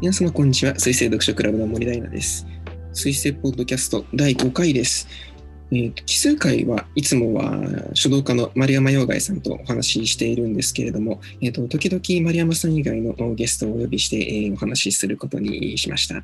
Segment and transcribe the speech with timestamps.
[0.00, 0.78] 皆様こんにちは。
[0.78, 2.46] 水星読書クラブの森大奈です。
[2.92, 5.08] 水星ポッドキャスト第5回です。
[5.70, 7.60] えー奇数回はいつもは
[7.94, 16.16] 書道家の丸山洋外さんとお話ししているんですけれども、えーと時々丸山さん以外のゲストをお呼びして、えーお話しすることにしました。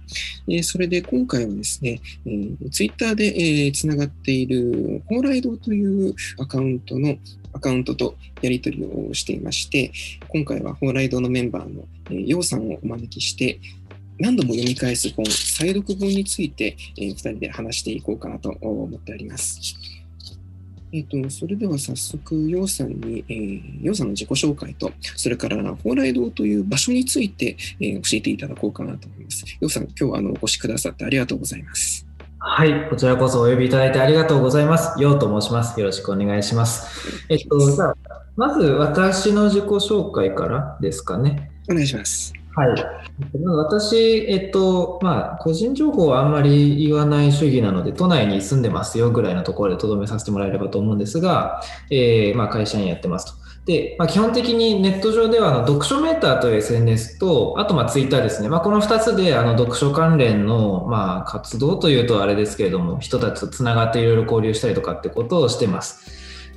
[0.48, 7.16] えーそれで今回はですね、えー、ツイッターで、えーつながっている蓬莱堂というアカウントの
[7.52, 9.92] アカウントとやり取りをしていまして、
[10.28, 13.60] 今回は蓬莱堂のメンバーの、えー、楊さんをお招きして、
[14.18, 19.60] 何度も読み返す本、再読本について、えー、2人で話していこうかなと思っております。
[20.92, 29.44] えっ、と、それでは早速、楊さんに、えー、楊さんの自己紹介と、それから、蓬莱堂という場所について、えー教えていただこうかなと思います。
[29.60, 32.06] 楊さん、今日はあのお越しくださってありがとうございます。
[32.38, 35.02] はい、こちらこそお呼びいただいてありがとうございます。
[35.02, 35.80] ようと申します。
[35.80, 37.24] よろしくお願いします。
[37.28, 37.96] えっと、じゃあ、
[38.36, 41.50] まず私の自己紹介からですかね。
[41.68, 42.43] お願いします。
[42.56, 43.38] はい。
[43.42, 53.44] まあ私、えっと、まあ、個人情報はあんまり言わない主義なので、都内に住んでますよぐらいのところでとどめさせてもらえればと思うんですが、えーまあ、会社員やってますと。
[53.64, 66.03] で、まあ、基本的にネット上ではあの読書メーターという SNS と、あとまあツイッターですね、まあ、この2つであの読書関連のまあ活動というとあれですけれども、人たちとつながっていろいろ交流したりとかってことをしてます。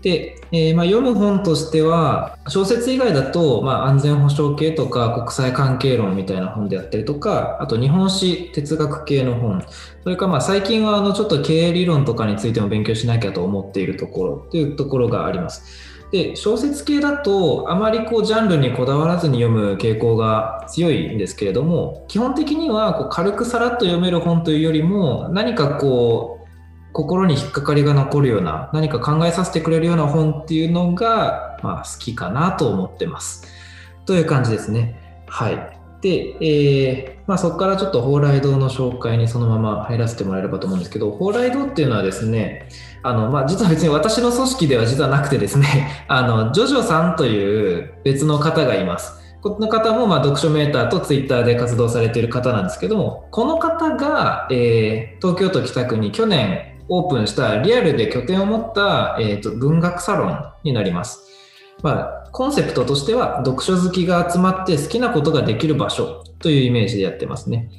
[0.02, 9.64] で、えーまあ、読む本としては、小説以外だと、まあ、安全保障系とか国際関係論みたいな本であったりとか、あと日本史、哲学系の本、
[10.04, 15.98] それからまあ最近はあのちょっと経営理論とかについても勉強しなきゃと思っているところというところがあります。
[16.12, 26.37] で小説系だとあまりこうジャンルにこだわらずに読む傾向が強いんですけれども基本的にはこう軽くさらっと読める本というよりも何かこう
[26.98, 33.46] 心に引っかかりが残るような何か考えさせてくれるような本っていうのが、まあ、好きかなと思ってます。
[34.08, 35.24] という感じですね。
[35.28, 35.80] はい。
[36.02, 42.68] で、えーまあ、そこからちょっと蓬莱堂の紹介にそのまま入らせてもらえればと思うんですけど蓬莱堂っていうのはですね
[43.04, 49.14] あの、まあ、実は別に私の組織では実はなくてですね あのジョジョさんという別の方がいます。
[49.44, 61.28] この方もま読書メーターとツイッターで活動されている方なんですけどもこの方が、えー東京都北区に去年オープンしたリアルで拠点を持った、えーと文学サロンになります。
[61.84, 67.70] まあ、コンセプトとしては読書好きが集まって好きなことができる場所というイメージでやってますね。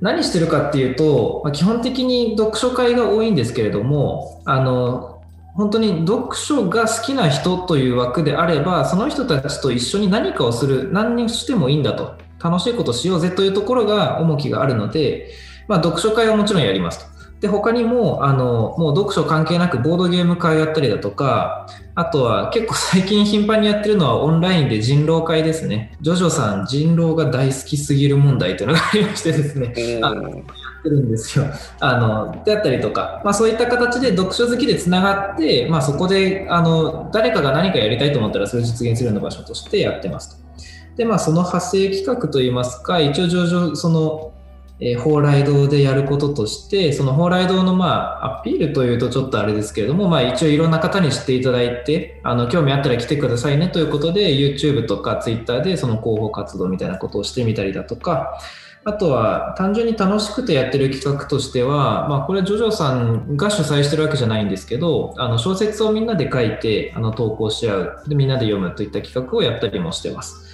[0.00, 5.20] 何してるかっていうと、まあ基本的に読書会が多いんですけれども、あの
[5.54, 15.30] 本当に読書が好きな人という枠であれば、その人たちと一緒に何かをする、何にしてもいいんだと、楽しいことしようぜというところが重きがあるので、
[15.68, 17.19] まあ、読書会はもちろんやりますと。
[17.40, 31.46] で他にもあのもう読書関係なくボードゲーム会やったりだとかあとは結構最近頻繁にやってるのはオンラインで人狼会ですねジョジョさん人狼が大好きすぎる問題というのがありましてですねあおーってるんですよ。
[31.78, 40.50] あのであったりとか、まあ、そういった形で読書好きでつながって、まあ、そこであの誰かが何かやりたいと思ったらそれを実現するような場所としてやってますと。
[40.96, 44.32] でまあ、その派生企画といいますか一応上場その、
[44.80, 58.40] えー蓬莱堂でやることとしてその蓬莱堂の、まあ、アピールというとちょっとあれですけれども、まあ、一応いろんな方に知っていただいてあの興味あったら来てくださいねということで YouTube とか Twitter でその広報活動みたいなことをしてみたりだとか
[58.84, 70.46] あとは単純に楽しくてやってる企画としては、まあ、これはジョジョさんが主催してるわけじゃないんですけどあの小説をみんなで書いてあの投稿し合うでみんなで読むといった企画をやったりもしてます。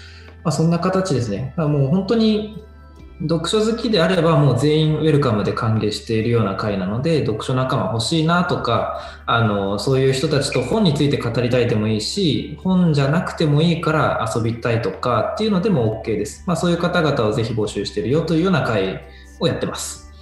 [0.42, 1.54] まあ、そんな形ですね。
[1.56, 2.64] もう本当に
[3.22, 19.00] 読書好きであればもう全員ウェルカムで歓迎しているような会なので読書仲間欲しいなとかあのそういう人たちと本について語りたいでもいいし本じゃなくてもいいから遊びたいとかっていうのでも OK です、まあ、そういう方々をぜひ募集しているよというような会
[19.40, 20.12] をやってます。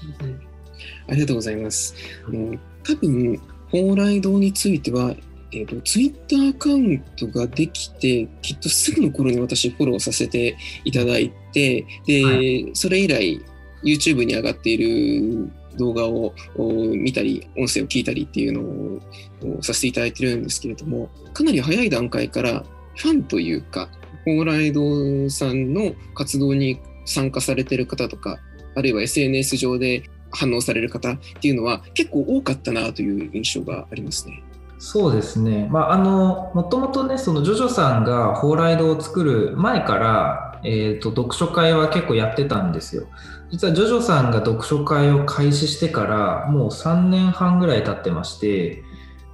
[1.09, 1.95] ありがとうございます。
[2.27, 3.41] あの多分、
[3.71, 5.15] 蓬莱堂については、
[5.55, 13.41] えーと、ツイッターアカウントができて、きっとすぐの頃に私フォローさせていただいて、で、はそれ以来、
[13.85, 22.65] YouTube に上がっている動画をお見たり、音声を聞いたりっていうのをおさせていただいてるんですけれども、かなり早い段階から
[22.97, 23.89] ファンというか、
[24.25, 28.39] 蓬莱堂さんの活動に参加されてる方とか、
[28.75, 34.43] あるいは SNS 上で反応される方っていうのは結構多かったなという印象がありますね。
[34.79, 43.07] そうですね、まあ、あのもともとねそのジョジョさんが蓬莱堂を作る前から、えー、と読書会は結構やってたんですよ。
[43.51, 48.83] 実はジョジョさんが読書会を開始してからもう3年半ぐらい経ってまして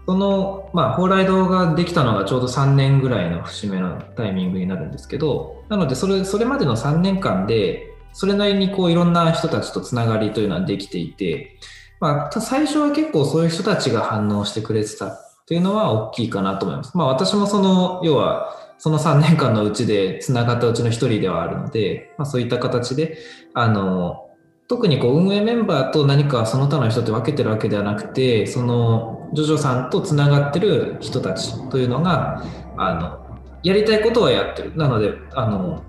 [0.06, 11.56] その、まあ、蓬莱堂ができたのがちょうど3年ぐらいの節目のタイミングになるんですけどなのでそれそれまでの3年間でそれなりにこういろんな人たちとつながりというのはできていて、
[12.00, 16.96] まあ、最初は結構そういう人たちが反応してくれてたっていうのは大きいかなと思います。
[16.96, 23.18] まあ、私もその要はその3年間のうちでつながったうちの1人ではあるので、まあ、そういった形で
[23.52, 24.28] あの
[24.68, 32.44] 特にこう運営メンバーと何かその他の人って分けてるわけではなくてそのジョジョさんとつながってる人たちというのが
[32.76, 35.82] あのやりたいことはやってるなのであの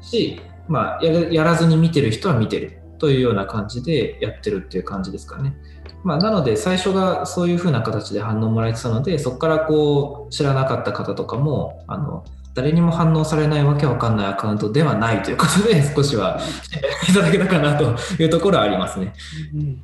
[0.00, 5.56] し、まあ、ややらずに見てる人は見てるというような感じでやってるっていう感じですかね。
[6.04, 12.24] まあ、なので最初がそういうふうな形で反応もらえてたのでそこからこう知らなかった方とかもあの
[12.54, 16.40] 誰にも反応されないわけわかんないアカウントではないということで少しは
[17.08, 19.12] いただけたかなというところはありますね。
[19.54, 19.82] うん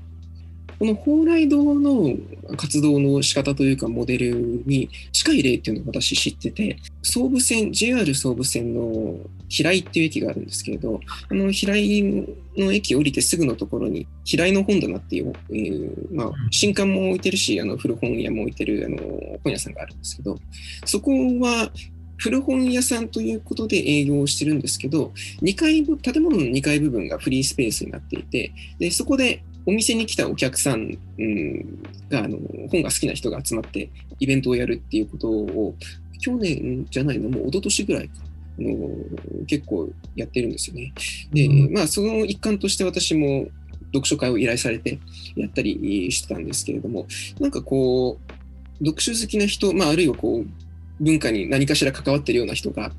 [0.79, 2.15] この蓬莱堂の
[2.56, 9.17] 活動の仕方というかモデルに近い例っていうのを私知ってて総武線 JR 総武線の
[9.49, 11.00] 平井っていう駅があるんですけれど
[11.31, 12.03] あの平井
[12.56, 18.99] の駅降りてすぐのところに平井の本棚っていう、えー、まあ、新刊も置いてるしあの古本屋も置いてるあの
[19.43, 20.38] 本屋さんがあるんですけど
[20.85, 21.70] そこは
[22.17, 25.12] 古本屋さんということで営業をしてるんですけど、
[25.43, 32.39] 2階建物の2階部分がフリースペースになっていて、でそこでお店に来たお客さん、うん、があの
[32.71, 33.91] 本が好きな人が集まって
[34.21, 35.75] イベントをやるっていうことを
[36.21, 38.15] 去年じゃないのもう一昨年ぐらいか
[38.59, 38.89] の
[39.47, 40.93] 結構やってるんですよね。
[41.33, 43.49] で、まあその一環として私も
[43.87, 44.99] 読書会を依頼されて
[45.37, 47.07] やったりしてたんですけれども
[47.39, 48.19] なんかこ
[48.81, 50.47] う読書好きな人、まあ、あるいはこう
[51.01, 52.91] 文化に何かしら関わってるような人が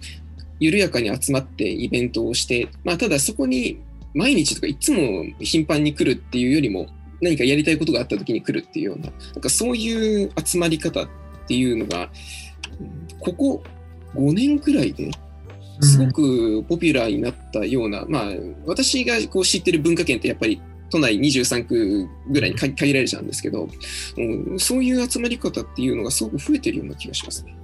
[0.59, 3.81] 緩やかに集まってイベントをして、まあ、ただそこに
[4.15, 6.87] 毎日とかいつも頻繁に来るっていうよりも
[7.21, 11.07] 何かやりたいことがあった時に来るっていうようななんかそういう集まり方っ
[11.47, 12.09] ていうのが
[13.19, 13.63] ここ
[14.15, 15.11] 5年くらいで
[15.81, 18.23] すごくポピュラーになったような、うん、まあ
[18.65, 23.67] 私がこう知ってる文化圏ってやっぱり都内23区ぐらいに限られちゃうんですけど、
[24.17, 24.21] う
[24.55, 27.55] ん、そういう集まり方っていうのがすごく増えてるような気がしますね。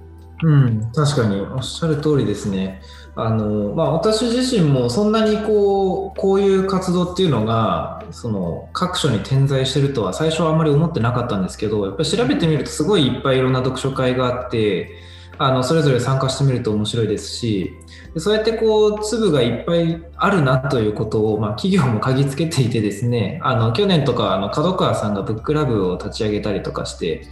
[0.42, 2.82] うん、確かにおっしゃる通りですね。
[3.14, 14.96] あのまあ、私自身もそんなにこうこういう活動っていうのがその各所に点在してるとは最初はあんまり思ってなかったんですけどやっぱり調べてみるとすごいいっぱいいろんな読書会があって
[15.36, 17.74] あのそれぞれ参加してみると面白いですし
[18.14, 27.26] でそうやってこう粒がいっぱいあるなということを、まあ、企業も嗅ぎつけていてですねあの去年とかあの角川さんがブックラブを立ち上げたりとかして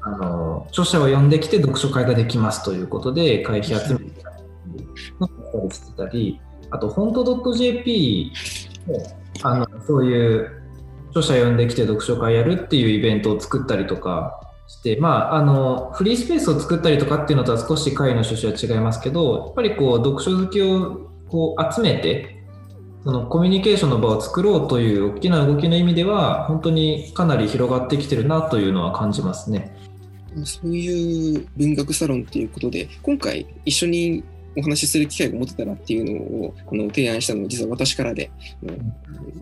[0.00, 4.29] あの著者を呼んできて読書会ができますということで会費集めて
[5.18, 6.40] たりしてたり
[6.70, 8.32] あと、本当 .jp
[8.86, 9.02] も
[9.42, 10.50] あのそういう
[11.10, 22.36] 著者呼んできて読書会やるっていうイベントを作ったりとかして、まあ、あのフリースペースを作ったりとかっていうのとは少し会の趣旨は違いますけどやっぱりこう読書好きをこう集めて
[23.02, 29.74] そのコミュニケーションの場を作ろうという大きな動きの意味では本当にかなり広がってきてるなというのは感じますね。
[30.44, 34.22] そういう文学サロンっていうことで、今回一緒に
[34.56, 38.30] お話しする機会が持てたらっていうのをこの提案したのは実は私からで、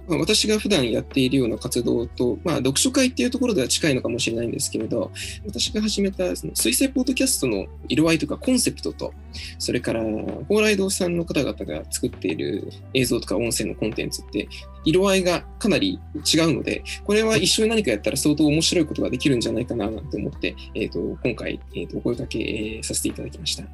[0.09, 5.11] まあ、私が普段やっているような活動と、まあ、読書会っていうところでは近いのかもしれないんですけれど
[5.47, 9.13] 私が始めたその水星ポッドキャストの色合いとかコンセプトと
[9.59, 14.49] それから蓬莱堂さんの方々が作っている映像とか音声のコンテンツって
[14.85, 23.65] 色合いがかなり違うのでこれは一緒に何かやったら相当面白いことができるんじゃないかななんて思って、えーと、今回、えーと、お声掛けさせていただきました。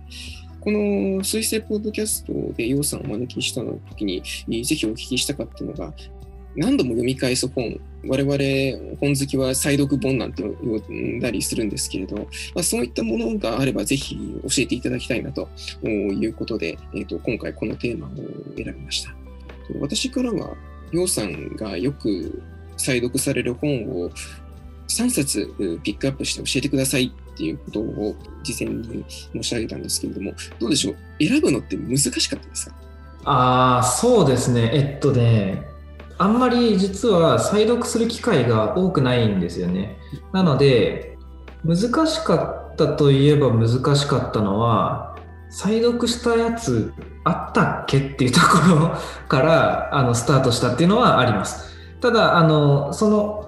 [0.65, 4.23] この水星ポッドキャストで楊さんをお招きした時に、
[4.65, 5.93] ぜひお聞きしたかったのが、
[6.57, 12.25] 何度も読み返す本、我々本好きは再読本なんて呼んだりするんですけれど、ま
[12.61, 15.49] あ、そういったものがあればぜひ教えていただきたいなと
[15.87, 18.11] いうことで、えーと、今回このテーマを
[18.57, 19.15] 選びました。
[19.81, 20.57] 私からは、
[20.93, 22.43] 楊さんがよく
[22.79, 24.11] 再読される本を
[24.89, 32.77] 3冊ピックアップして教えてくださいっていうことを事前に申し上げたんですけれども、どうでしょう、選ぶのって難しかったですか？
[33.25, 34.71] ああ、そうですね。
[34.75, 35.67] えっとね、
[36.19, 39.97] あんまり実は再読する機会が多くないんですよね。
[40.33, 41.17] なので、
[41.65, 45.19] 難しかったといえば難しかったのは、
[45.51, 46.93] 再読したやつ
[47.25, 48.97] あったっけっていうところ
[49.29, 51.73] からあのスタートしたっていうのはあります。
[52.01, 53.44] ただ、あのその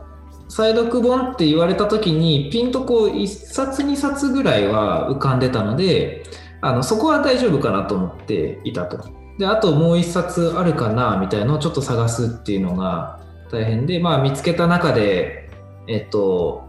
[0.56, 6.22] 再読本って言われた時にピンとこう1冊2冊ぐらいは浮かんでたので
[6.62, 9.06] あのそこは大丈夫かなと思っていたと。
[9.36, 13.20] であともう1冊あるかなみたいなのをちょっと探すっていうのが
[13.52, 15.50] 大変で、まあ、見つけた中で、
[15.88, 16.66] えっと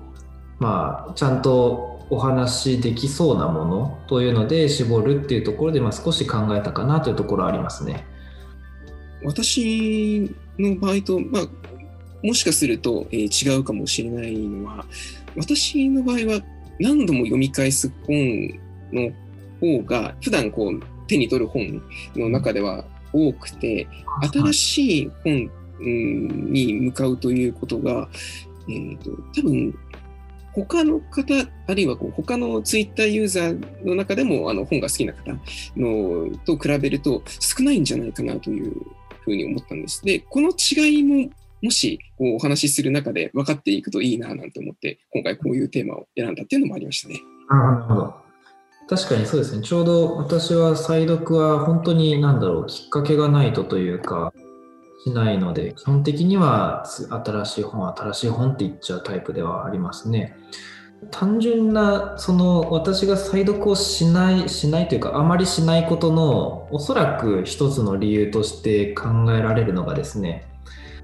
[0.60, 8.06] まあ、ちゃんとお話できそうなものというので絞るっていうところで、まあ、少し考えたかなというところありますね。
[9.24, 10.30] 私
[10.60, 11.77] の場合と、まあ、
[12.24, 14.86] もしかすると、えー、違うかもしれないのは、
[15.36, 16.42] 私の場合は
[16.80, 18.60] 何度も読み返す本
[18.92, 19.12] の
[19.60, 21.82] 方が、普段こう手に取る本
[22.16, 23.88] の中では多くて、
[24.34, 28.10] 新しい本に向かうということが、
[28.70, 29.78] えーと、多分
[30.66, 31.34] 他の方、
[31.68, 35.38] あるいはこう他のツイッターユーザーの中でもあの本が好きな方
[35.76, 38.74] のと比べると少ないんじゃないかなという
[39.22, 40.04] ふうに思ったんです。
[40.04, 41.30] で、この違いも
[41.62, 47.22] もしこうお話しする中で分かっていくといいななんて思って、今回こういうテーマを選んだっていうのもありましたね。
[47.50, 48.16] なるほど。
[48.90, 49.64] 確かにそうですね。
[49.64, 54.34] ちょうど私は再読は本当に何だろう、きっかけがないとというか、
[55.04, 60.36] しないので、基本的には新しい本、新しい本って言っちゃうタイプではありますね。
[61.12, 70.48] 単純な、その私が再読をしない、しないというか、あまりしないことの、おそらく一つの理由として考えられるのがですね、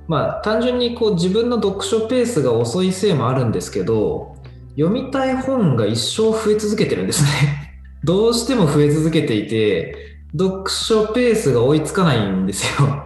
[0.07, 4.35] まあ単純にこう自分の読書ペースが遅いせいもあるんですけど、
[4.71, 7.29] 読みたい本が一生増え続けてるんですね。
[8.03, 9.95] どうしても増え続けていて、
[10.37, 13.05] 読書ペースが追いつかないんですよ。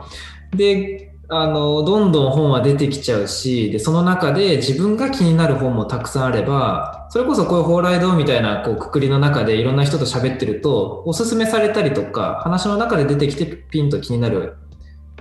[0.55, 14.55] で、あの、どんどん本は出てきちゃうし、で、その中で自分が気になる本もたくさんあれば、それこそこういう蓬莱堂みたいなこうくくりの中でいろんな人と喋ってると、おすすめされたりとか、話の中で出てきてピンと気になる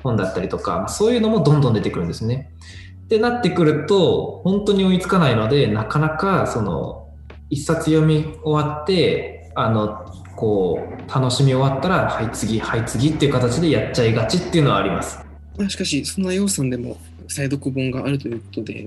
[0.03, 2.53] 本だったりとか、そういうのもどんどん出てくるんですね。
[3.05, 7.09] ってなってくると、本当に追いつかないので、なかなかその、
[7.50, 15.19] 一冊読み終わって、あの、こう楽しみ終わったらはい次はい次っていう形でやっちゃいがちっていうのはあります。
[15.69, 18.87] しかしそんな要素でも再読本があるということで、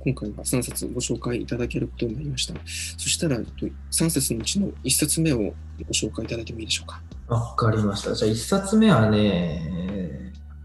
[0.00, 2.54] 今回は3冊ご紹介いただけることになりました。
[2.96, 5.52] そしたら、3冊のうちの1冊目をご
[5.92, 7.02] 紹介いただいてもいいでしょうか？
[7.28, 8.14] わかりました。
[8.14, 9.60] じゃあ1冊目はね、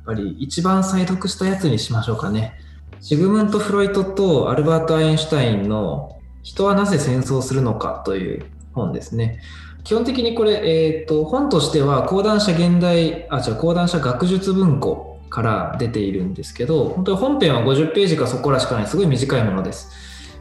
[0.05, 2.53] ぱり一番再読したやつにしましょうかね。
[2.99, 9.39] シグムント・フロイトとアルバート・アインシュタインの人はなぜ戦争するのかという本ですね。
[9.83, 19.89] 基本的にこれ、えーと、本としては講談社現代あじゃ講談社学術文庫から出ているんですけど本当に本編は50ページかそこらしかないすごい短いものです。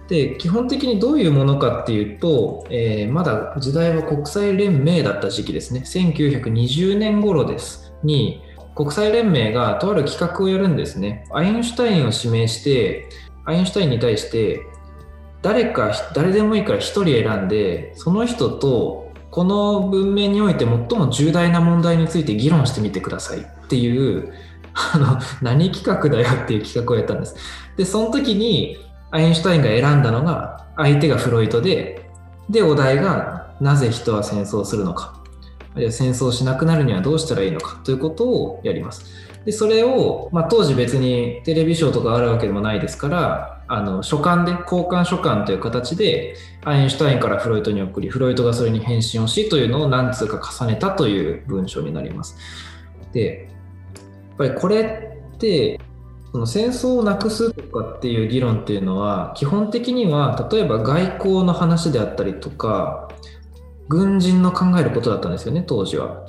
[0.09, 8.43] で基本的にどういうものかっていうと、えー、まだ時代は国際連盟だった時期ですね1920年頃ですに
[8.81, 11.27] 国際連盟がとある企画をやるんですね。
[11.33, 13.11] アインシュタインを指名して
[13.45, 14.67] アインシュタインに対して
[15.43, 23.41] 誰か誰でもいいから1人選んでその人とこの文明において最も重大な問題について議論してみてください。
[23.41, 24.33] っていう
[24.73, 27.37] あの何企画だよっていう企画をやったんです。
[27.77, 28.79] でその時に
[29.11, 32.09] アインシュタインが選んだのが相手がフロイトで
[32.49, 35.20] でお題がなぜ人は戦争するのか。
[35.75, 39.31] あるいは戦争しなくなるにはどうしたらいいのかということをやります。
[39.45, 46.35] でそれを、まあ、当時別にテレビショーとかあるわけでもないですからあの書簡で交換書簡という形で
[46.65, 52.37] アインシュタインからフロイトに送りフロイトがそれに返信をしというのを何通か重ねたという文章になります。
[53.13, 53.49] で
[54.39, 54.83] やっぱりこれ
[55.35, 55.81] って
[56.33, 63.09] その戦争をなくすとかっていう議論っていうのは基本的には例えば外交の話であったりとか
[63.91, 66.27] 軍人の考えることだったんですよね当時は。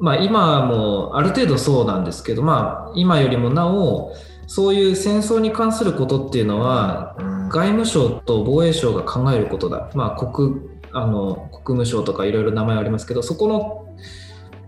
[0.00, 4.12] まあ今もある程度そうなんですけどまあ今よりもなお
[4.48, 7.14] そういう戦争に関することっていうのは、
[7.50, 9.90] 外務省と防衛省が考えることだ。
[9.94, 10.56] まあ、国
[10.90, 13.94] あの国務省とかいろいろ名前ありますけど、そこの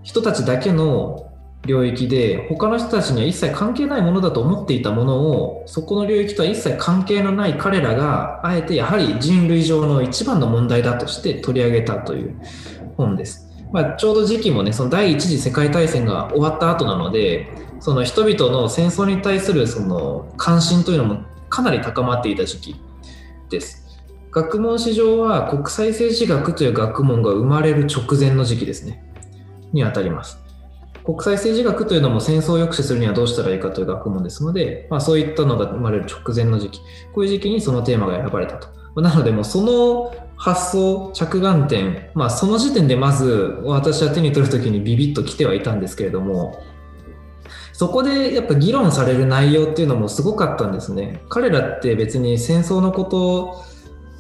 [0.03, 1.30] 人たちだけの
[1.67, 12.35] 領域で、他の人たちには一切関係ないものだと思っていたものを、そこの領域とは一切関係のない彼らが、あえてやはり人類上の一番の問題だとして取り上げたという
[12.97, 13.49] 本です。
[13.73, 17.49] まあ、ちょうど時期もね、その第一次世界大戦が終わった後なので、
[17.79, 22.77] その人々の戦争に対するその関心というのもかなり高まっていた時期
[23.49, 24.01] です。
[24.33, 29.05] 学問史上は国際政治学という学問が生まれる直前の時期ですね。
[29.73, 30.40] にあたります。
[31.11, 36.81] 国際政治学というのも戦争を抑止するにはどうしたらいいかという学問ですので、まあ、そういったのが生まれる直前の時期、
[37.13, 38.69] こういう時期にそのテーマが選ばれたと。
[39.01, 46.63] なので、もうその発想、着眼点、まあ、その時点でまず私は手に取るときにビビッと来てはいたんですけれども、
[47.73, 51.23] そこでやっぱ議論される内容っていうのもすごかったんですね。
[51.29, 53.65] 彼らって別に戦争のこと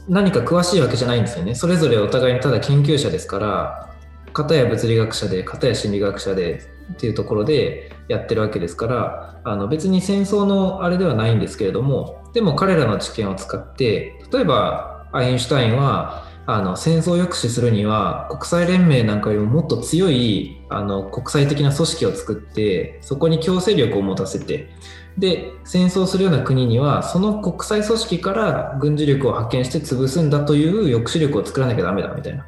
[0.08, 1.54] 何か詳しいわけじゃないんですよね。
[1.54, 3.94] それぞれお互いにただ研究者ですから、
[4.32, 24.68] 片や物理学者で、片や心理学者でっていうところでやってるわけですから、あの別に戦争のあれではないんですけれども、でも彼らの知見を使って、例えばアインシュタインはあの戦争を抑止するには国際連盟なんかよりももっと強いあの国際的な組織を作ってそこに強制力を持たせて
[25.16, 32.46] で戦争するような国にはその国際組織から軍事力を派遣して潰すんだという抑止力を作らなきゃダメだみたいな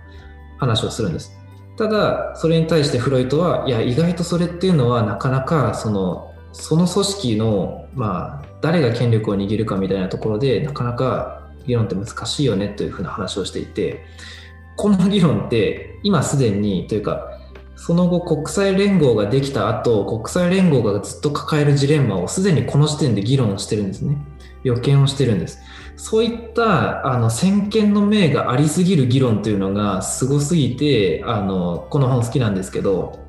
[0.59, 1.42] 話をするんです。
[1.77, 14.05] ただそれに対してフロイトはいや意外とそれっていうのはなかなかそのその組織の、まあ、誰が権力を握るかみたいなところでなかなか議論って難しいよねというふうな話をしていて
[14.77, 17.39] この議論って今すでにというか
[17.77, 24.17] その後国際連合ができた後国際連合がずっと抱えるジレンマをすでにこの時点で議論をしてるんですね。
[24.63, 25.59] 予見をしてるんです。
[26.03, 33.25] そういったあの先見の明がありすぎる議論というのがすごすぎてあのこの本好きなんですけど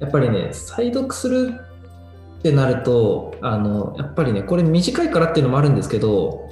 [0.00, 1.60] やっぱりね再読する
[2.38, 6.48] ってなるとあのやっぱりねこれ短いからっていうのもあるんですけど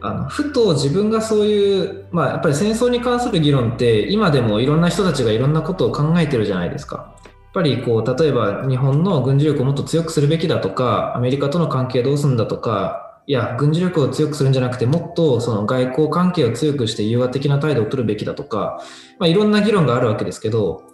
[0.00, 7.14] あのふと自分がそういう、まあ、やっぱり戦争に関する議論って今でもいろんな人たちがいろんなことを考えてるじゃないですか。
[7.22, 18.80] やっぱりこう例えば日本の軍事力をもっと強くするべきだとかアメリカとの関係どうするんだとかいや軍事力を強くするんじゃなくてもっとその外交関係を強くして融和的な態度を取るべきだとか、
[19.18, 20.84] まあ、いろんな議論があるわけですけど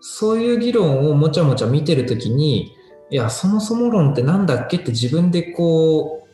[0.00, 2.76] そういう議論をもちゃもちゃ見てるときに
[3.10, 6.30] いやそもそも論って何だっけって自分でこう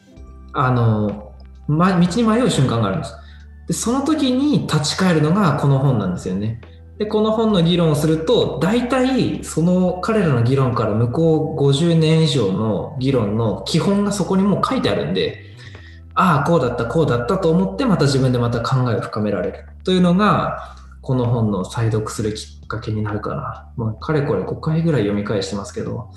[0.52, 1.26] あの
[1.68, 3.14] ま、道に迷う瞬間があるんです。
[3.68, 6.60] で、その時に立ち返るのがこの本なんですよね。
[6.98, 15.42] で、この本の議論をすると、大体その彼らの議論から向こう50年以上の議論の基本がそこにもう書いてあるんで、
[16.14, 23.70] ああ、こうだった、こうだったと思って、また自分でまた考えを深められるというのが、この本の再読するきっかけになるかな。
[23.76, 25.92] もうかれこれ5回ぐらい読み返してますけど。
[25.92, 26.10] こ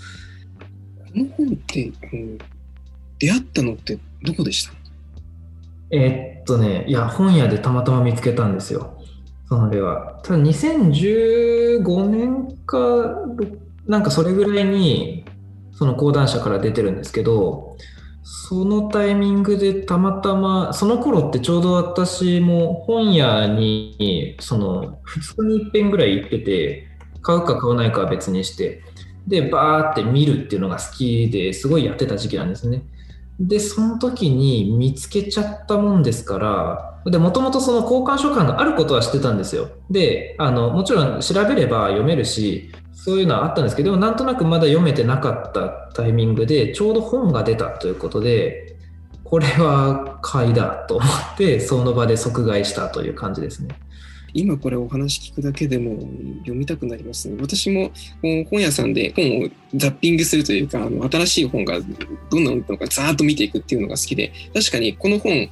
[1.14, 2.38] の本って、うん、
[3.20, 4.74] 出会ったのってどこでした？
[5.92, 8.99] えー、っとね、いや、本屋でたまたま見つけたんですよ。
[9.50, 10.20] それは。
[10.24, 12.78] ただ2015年か、
[13.88, 15.26] なんかそれぐらいに、
[15.72, 17.76] その講談社から出てるんですけど、
[18.22, 26.88] そのタイミングでたまたま、その頃ってちょうど私も本屋に、その、2日に一遍ぐらい行ってて、
[27.22, 28.84] 買うか買わないかは別にして、
[29.26, 32.84] で、バーって見るっていうのが好きですごいやってた時期なんですね。
[33.40, 39.70] で、その時に見つけちゃったもんですから、で、もともとその交換書館があることは知ってたんですよ。
[39.90, 48.76] で、あの、もちろん調べれば読めるし、そういうのはあったんですけど、でもなんとなくまだ読めてなかったタイミングで、ちょうど本が出たということで、
[49.24, 53.70] これは買いだと思って、その場で即買いしたという感じですね。
[54.34, 56.00] 今これお話聞くだけでも
[56.40, 57.38] 読みたくなりますね。
[57.42, 57.92] 私も
[58.50, 61.80] 本屋さんで本をザッピングするというか、あの新しい本が
[62.30, 65.50] どんなのかざーっと見ていくっていうのが好きで、確かにこの本、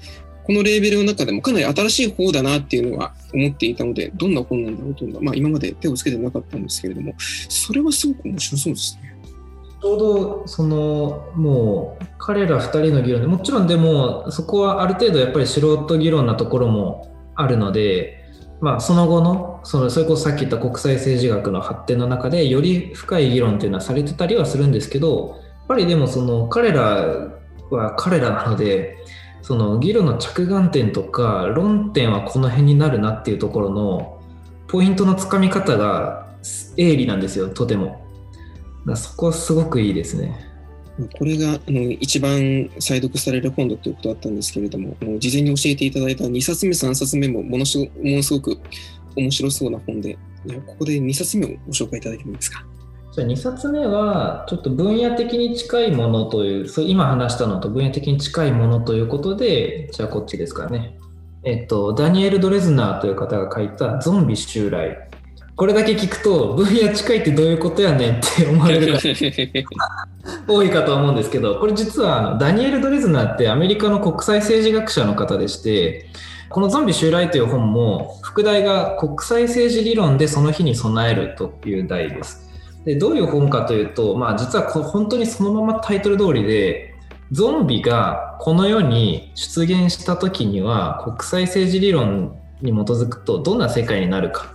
[0.47, 9.13] このレーベルの中でもかなり新しい方だなっていうのは思っていたので、どんな本なんだろうというのは、まあ、今まで手をつけてなかったんですけれども、それはすごく面白そうですね。
[9.81, 18.17] ちょうどそのもう彼ら2人の議論でもちろんでもそこはある程度やっぱり素人議論なところもあるので
[18.59, 27.29] まあ、その後のそのそれこそさっき言った国際政治学の発展の中でより深い議論っていうのはされてたりはするんですけどやっぱりでもその彼ら
[27.69, 28.97] は彼らなので
[29.47, 34.21] その議論の着眼点とか論点はこの辺になるなっていうところの
[34.67, 36.27] ポイントのつかみ方が
[36.75, 38.05] 鋭利なんですよとても
[38.95, 40.37] そこはすごくいいですね
[41.17, 48.59] これがあの一番再読される本だということだったんですけれども、事前に教えていただいた2冊目、3冊目もものすごく
[49.15, 50.17] 面白そうな本で、
[50.65, 52.65] ここで2冊目をご紹介いただけもいいですか？
[53.17, 60.99] じゃあ2冊目は、ちょっと分野的に近いものという、そう今話したのと分野的に近いものということで、じゃあこっちですかね。
[61.43, 64.97] えっと、ダニエル・ドレズナーという方が書いたゾンビ襲来
[65.55, 69.07] これだけ聞くと分野近いってどういうことやねんって思われる方
[70.53, 76.09] 多いかと思うんですけどこれ実はあのダニエル・ドレズナーってアメリカの国際政治学者の方でして
[76.49, 82.46] この「ゾンビ襲来」という本も副題が「国際政治理論でその日に備える」という題です。
[82.85, 86.95] でどういう本かというと、まあ、実はこ本当にそのままタイトル通りで
[87.31, 94.53] ゾンビがこの世に出現した時には国際政治理論に基づくとどんな世界になるか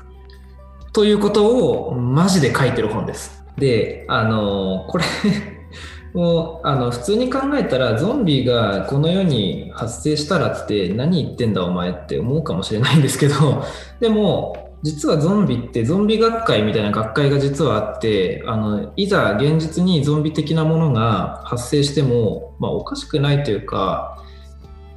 [0.93, 3.43] ということをマジで書いてる本です。
[3.57, 5.05] で、あの、これ
[6.13, 13.65] もうあの普通に考えたらゾンビがこの世に発生したらって何言ってんだお前って思うかもしれないんですけど
[13.99, 24.25] でも実はゾンビってゾンビ学会みたいな学会が実はあってあのいざ現実にゾンビ的なものが発生しても、まあ、おかしくないというか、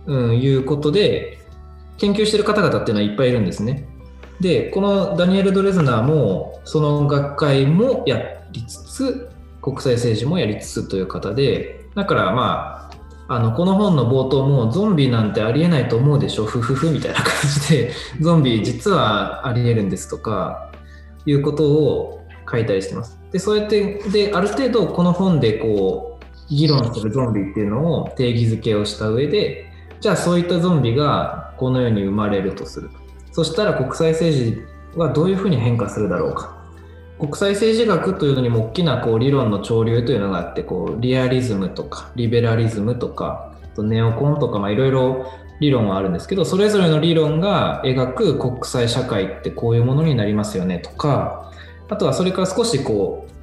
[0.07, 1.39] うん、いうことで
[1.97, 3.87] 研究してる方々っていうのはいっぱいいるんですね。
[4.39, 8.21] で、このダニエル・ドレズナーも、その学会もや
[8.51, 9.29] りつつ、
[9.61, 12.84] 国際政治もやりつつという方で、だからまあ、
[13.27, 17.33] あのこの本の冒頭もゾンビなんてありえないと思うでしょ、ふふふみたいな感
[17.69, 20.71] じで、 ゾンビ実はありえるんですとか、
[21.25, 23.19] いうことを書いたりしてます。
[23.31, 32.91] で、そうやって、で、ある程度この本でこう、議論するゾンビっていうのを定義づけをした上で、じゃあそういったゾンビがこの世に生まれるとする。
[33.31, 34.61] そしたら国際政治
[34.95, 36.54] はどういうふうに変化するだろうか。
[37.17, 51.51] 国際政治学というのにも大きなこう理論の潮流というのがあってこうリアリズムとかリベラリズムとかネオコンとかいろいろ理論はあるんですけどそれぞれの理論が描く国際社会ってこういうものになりますよねとか
[51.89, 53.35] あとはそれから少しこう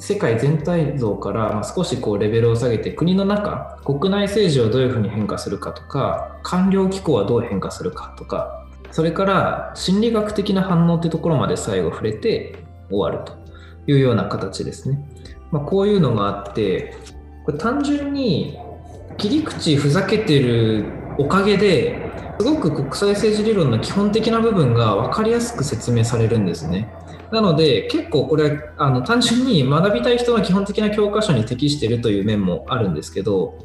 [0.00, 13.32] 世界全体像から少しこうレベルを下げて国の中国内政治はどういうふうに変化するかとか官僚機構はどう変化するかとかそれから心理学的な反応ってところまで最後触れて終わると
[13.86, 14.98] いうような形ですね。
[15.50, 16.94] まあ、こういうのがあって
[17.44, 18.58] これ単純に
[19.18, 20.86] 切り口ふざけてる
[21.18, 26.92] おかげですごく国際政治理論の基本的な部分が分かりやすく説明されるんですね。
[27.30, 33.58] なので結構これあの単純に学びたい人の基本的な教科書に適してるという面もあるんですけど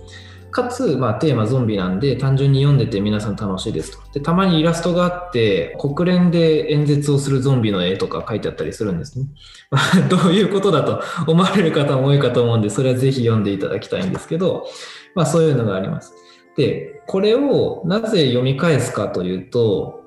[0.51, 4.13] かつ、まあ、テーマゾンビなんで単純に読んでて皆さん楽しいですと。
[4.13, 9.27] でたまにイラストがあって国連で演説をするゾンビの絵とか書いてあったりするんですね、
[9.69, 14.67] まあ、どういうことだと思われる方も多いかと思うんでそれはぜひ読んでいただきたいんですけど、
[15.15, 16.13] まあ、そういうのがあります。
[16.55, 20.03] でこれをなぜ読み返すかというと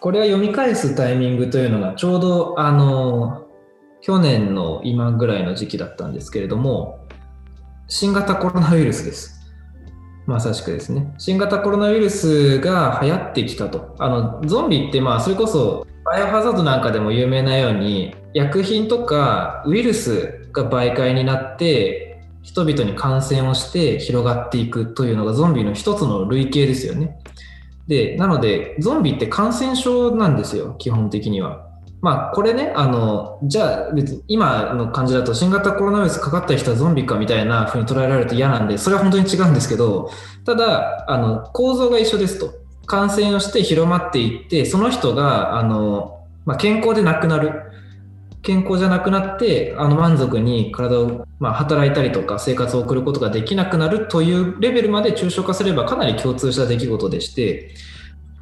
[0.00, 3.46] これは読み返すタイミングというのがちょうどあの
[4.00, 7.06] 去年の今ぐらいの時期だったんですけれども
[7.88, 9.39] 新型コロナウイルスです。
[10.26, 11.12] まさしくですね。
[11.18, 13.94] 新型コロナウイルスが流行ってきたと。
[13.98, 27.18] あの、ゾンビってまあ、それこそ、バイオハザードなんかでも有名なように、薬品とかウイルスが媒介になって、人々に感染をして広がっていくというのがゾンビの一つの類型ですよね。
[27.86, 31.69] で、なので、ゾンビって感染症なんですよ、基本的には。
[32.00, 40.10] まあ、これね、あの、じゃあ別に今の感じだと新型コロナウイルスかかった人はゾンビかみたいな風に捉えられると嫌なんで、それは本当に違うんですけど、
[40.46, 42.58] ただ、あの、構造が一緒ですと。
[42.86, 47.62] 感染をして広まっていって、その人が、あの、まあ、健康でなくなる。
[48.42, 57.74] 健康じゃなくなって、あの、満足に体を、まあ、働いたりとか生活を送ることができなくなるというレベルまで抽象化すればかなり共通した出来事でして、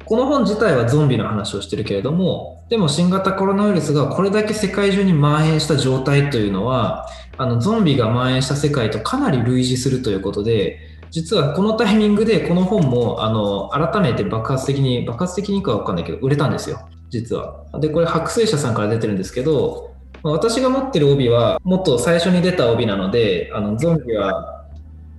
[0.09, 10.79] この本自体はゾンビの話をしてるけれども、でも新型コロナウイルスがこれだけ世界中に蔓延した状態というのは、あのゾンビが蔓延した世界とかなり類似するということで、
[11.11, 16.79] 実はこのタイミングでこの本もあの改めて爆発的に、爆発的にかは分かんないけど、売れたんですよ、
[17.11, 17.65] 実は。
[17.79, 19.91] で、これ、白水社さんから出てるんですけど、
[20.23, 24.58] 私が持ってる帯は、もっと最初に出た帯なので、あのゾンビは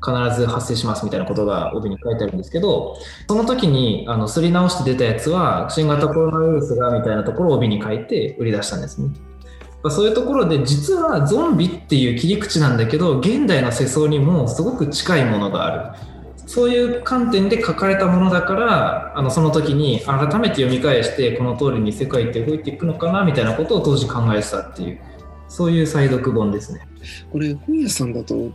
[0.05, 2.97] 必ず発生しますみたいなことが帯に書いてあるんですけど、
[3.29, 9.11] その時にあのすり直して出たやつは、新型コロナウイルスがみたいなところを帯に書いて売り出したんですね。
[9.89, 15.99] そういうところで実はゾンビっていう切り口なんだけど現代の世相にもすごく近いものがある
[16.45, 25.01] そういう観点で書かれたものだからあのその時に改めて読み返してこの通りに世界って動いていくのかなみたいなことを当時考えてたっていう
[25.49, 26.81] そういう再読本ですね。
[27.33, 28.51] これ本屋さんだと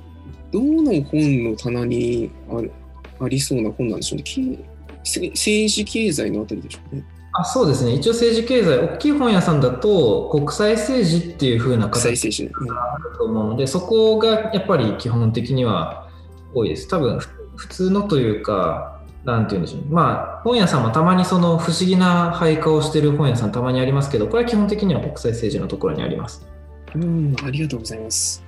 [0.56, 2.72] どの本の棚にある
[3.20, 4.60] ありそうな本なんでしょうね。
[5.04, 7.06] 政治経済のあたりでしょうね。
[7.38, 7.94] あそうですね。
[7.94, 16.10] 一応政治経済、大きい本屋さんだと国際政治っていうふうな形があると思うので、そこがやっぱり基本的には
[16.54, 16.88] 多いです。
[16.88, 17.20] 多分
[17.58, 19.94] 普通のというか、なんて言うんでしょう。
[19.94, 26.48] まあ、本屋さんもたまにその不思議な配下をしてる本屋さんたまにありますけど、これは基本的には国際政治のところにあります。
[26.96, 28.45] うん、ありがとうございます。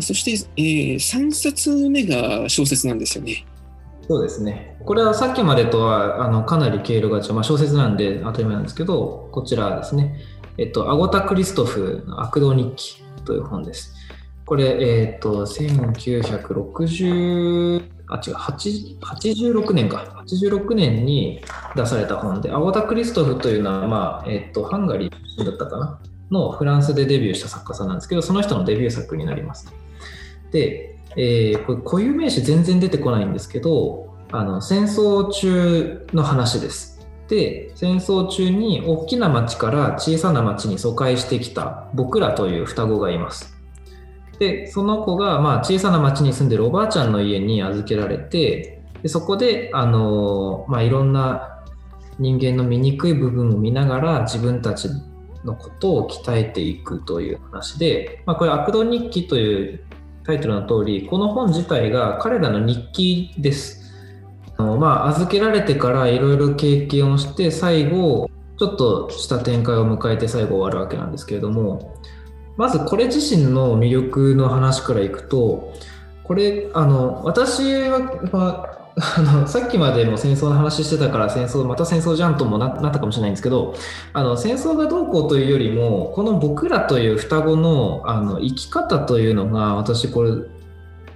[0.00, 3.44] そして、えー、3冊目が小説なんですよね。
[4.08, 4.76] そうですね。
[4.84, 10.18] これはさっきまでとはあのかなり経路が違う、まあ、小説なんで当たり前なんですけど、こちらですね。
[10.58, 13.94] えっと、アゴタ・クリストフの悪道日記という本です。
[14.44, 20.24] これ、えっと、1960、あ、違う、86年か。
[20.26, 21.40] 86年に
[21.76, 26.00] 出された本で、アゴタ・クリストフというのは、まあ、えっと、ハンガリーだったかな。
[26.30, 29.72] のフランスでデビューした作家さんなんですけど、その人のデビュー作になります。
[30.52, 37.06] で、えー、これ固有名詞全然出てこないんですけど、あの戦争中の話です。
[37.28, 43.56] で、戦争中に大きな町から小さな町に疎開してきた僕らという双子がいます。
[44.38, 51.62] で、その子がまあ小さな町に住んでるおばあちゃんの家に預けられて、でそこで、あのまあ、いろんな
[52.18, 54.88] 人間の醜い部分を見ながら自分たち
[55.44, 59.80] のことを鍛えていくという話で、まあ、これ「悪道日記」という
[60.24, 63.80] タイトルの通りこの本自体が彼らの日記です。
[64.56, 71.96] あのまあ、預けられてからいろいろ経験をして最後ちょっとした展開を迎えて最後終わるわけなんですけれども
[72.58, 75.72] まずこれ自身の魅力の話からいくと
[76.24, 78.00] これあの私は、
[78.30, 78.79] ま
[79.16, 83.74] あのさっきまでも戦争の話してたから戦争また戦争じゃんともなったかもしれないんですけど
[84.12, 90.32] あの戦争がどうこうというよりもこの僕らという双子のあの生き方というのが私これ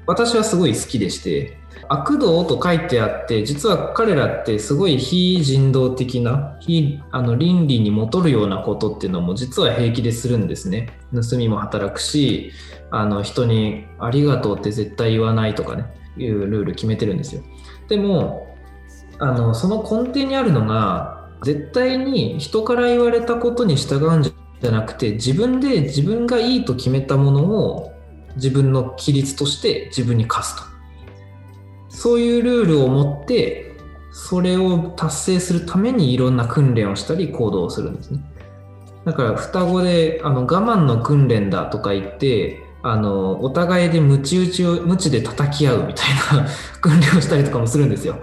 [0.06, 10.98] 私はすごい好きでして悪道と書いてあって実は彼らってすごい非人道的な非あの倫理に戻るようなことっていうのも実は平気でするんですね。
[11.12, 12.52] 盗みも働くし
[12.90, 15.84] あの人に「ありがとう」って絶対言わないとかね
[16.16, 17.42] いうルール決めてるんですよ。
[17.88, 18.56] でも
[19.18, 27.92] あのその根底にあるのが絶対に人から言われたことに従うんじゃなくて自分で自分がいいと決めたものを
[28.36, 30.62] 自分の規律として自分に課すと。
[31.88, 33.72] そういうルールを持って
[34.12, 38.20] それを達成するためにいろんな訓練をしたり行動をするんですね。
[39.04, 46.46] だから双子であの我慢の訓練だとか言ってあのお互いでムチ打ちをムチで叩き合うみたいな
[46.82, 48.16] 訓練をしたりとかもするんですよ。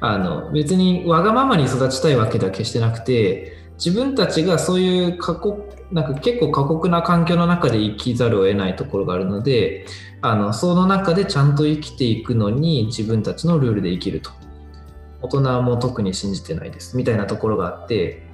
[0.00, 9.86] あの別にわがままに育ちたいわけでは決してなくて自分たちがそういう過酷なんか結構過酷な環境の中で生きざるを得ないところがあるので
[10.22, 14.30] あのその中でちゃんと生きていくのに自分たちのルールで生きると。
[15.22, 16.96] 大人も特に信じてないです。
[16.96, 18.30] みたいなところがあって。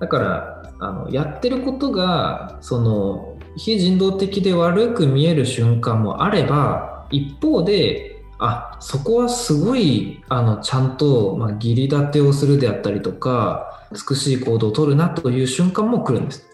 [0.00, 16.46] だからあのやってることがその非人道的で悪く見える瞬間もあれば一方であそこはすごいあのちゃんと、まあ、義理立てをするであったりとか美しい行動をとるなという瞬間も来るんです。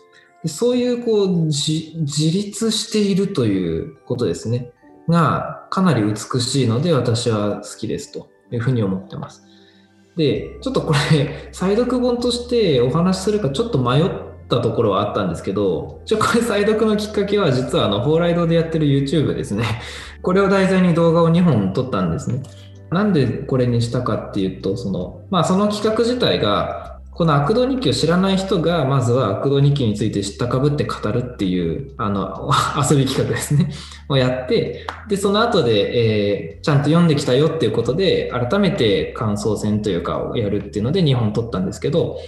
[0.43, 4.73] でそういうこう自立しているということですね
[5.09, 9.45] がかなり美しいので私は好きですというふうに思ってます。
[10.17, 14.05] でちょっとこれ 再読本としてお話しするかちょっと迷っ
[14.49, 19.65] たところはあったんですけど、ちょ、これ再読のきっかけは実はあの、蓬莱堂でやってる YouTube ですね。
[20.23, 22.43] これを題材に動画を2本撮ったんですね。
[22.91, 33.71] なんでこれにしたかっていうと、その、まあその企画自体が、この悪道日記を知らない人が、まずは悪道日記について知ったかぶって語るっていう、あの、 遊び企画ですね。
[34.11, 42.19] をやって、で、その後で、えー、ちゃんと読んできたよっていうことで、改めて感想戦というかをやるっていうので2本撮ったんですけど、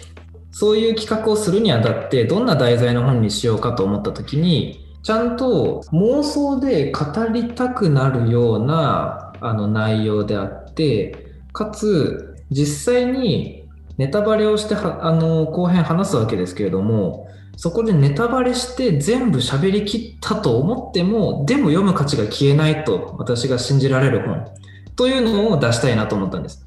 [0.50, 24.46] そういう企画をするにあたってどんな題材の本にしようかと思った時にちゃんと妄想で語りたくなるようなあの内容であってかつ実際にネタバレをしてあの後編話すわけですけれどもそこでネタバレして全部喋りきったと思ってもでも読む価値が消えないと私が信じられる本
[24.94, 26.64] というのを出したいなと思ったんです。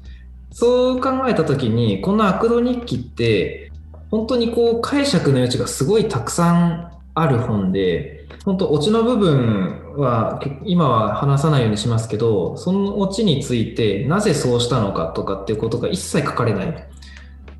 [0.52, 3.71] そう考えた時にこの悪道日記って
[4.12, 16.88] 本当にこう解釈の余地がすごいたくさんある本で、本当オチの部分は今は話さないようにしますけど、そのオチについてなぜそうしたのかとかっていうことが一切書かれない。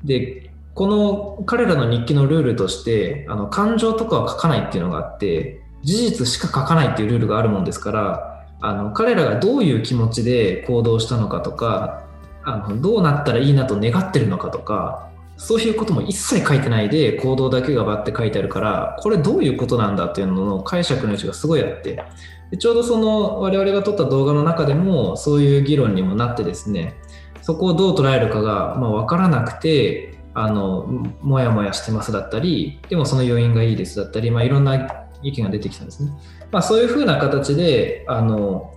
[0.03, 12.05] で、この彼らの日記のルールとして、あの感情とかは書かないっていうのがあって、事実しか書かないっていうルールがあるもんですから、あの彼らがどういう気持ちで行動したのかとか、
[12.43, 22.03] あのどうなったらいいなと願ってるのかとか、そういうことも一切書いてないで行動だけがバッて書いてあるからこれどういうことなんだっていうのの解釈の余地がすごいあって
[22.51, 26.95] でちょうどその我々が撮った動画の中でもそういう議論にもなってですね
[27.41, 30.85] そこをどう捉えるかが、まあ、分からなくてあの
[31.21, 36.11] もやもやしてますだったりでもその要因がいいですだったり、まあ、いろんな意見が出てきたんですね、
[36.51, 38.73] まあ、そういうふうな形であの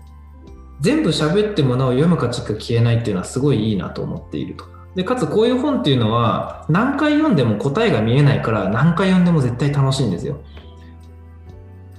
[0.81, 4.76] 全部喋ってもなお読む価値が消えないっていうのはすごいいいなと思っていると。
[4.97, 10.41] でかつこういう本っていうのは何回読んでも答えが見えないから何回読んでも絶対楽しいんですよ。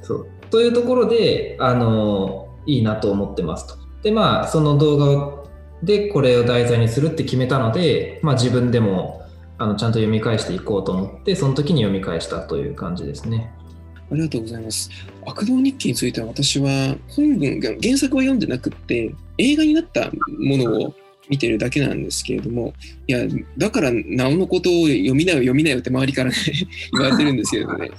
[0.02, 3.76] そうというところであのいいなと思ってますと。
[4.02, 5.44] でまあその動画
[5.84, 9.22] でこれを題材にするって決めたので、まあ、自分でも
[9.60, 13.54] あのちゃんと読み返していこうと思ってその時に読み返したという感じですね。
[14.10, 14.90] ありがとうございます。
[15.24, 20.94] 悪道日記については私は本文が原作は読んでなくって映画になったものを
[21.30, 22.74] 見てるだけなんですけれども、
[23.08, 23.20] いや、
[23.58, 26.36] だから、なおのことを読みなよ、読みなよって周りからね
[26.94, 27.90] 言われてるんですけどね。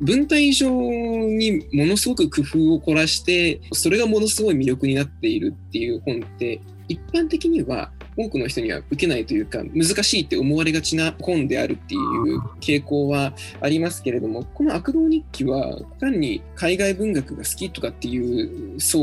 [0.00, 18.98] 文体上にものすごく工夫を凝らして、それがものすごい魅力になっているっていう本って、一般的には多くの人には受けないというか難しいって思われがちな本であるっていう傾向はありますけれどもこの悪道日記は単に海外文学が好きとかっていう層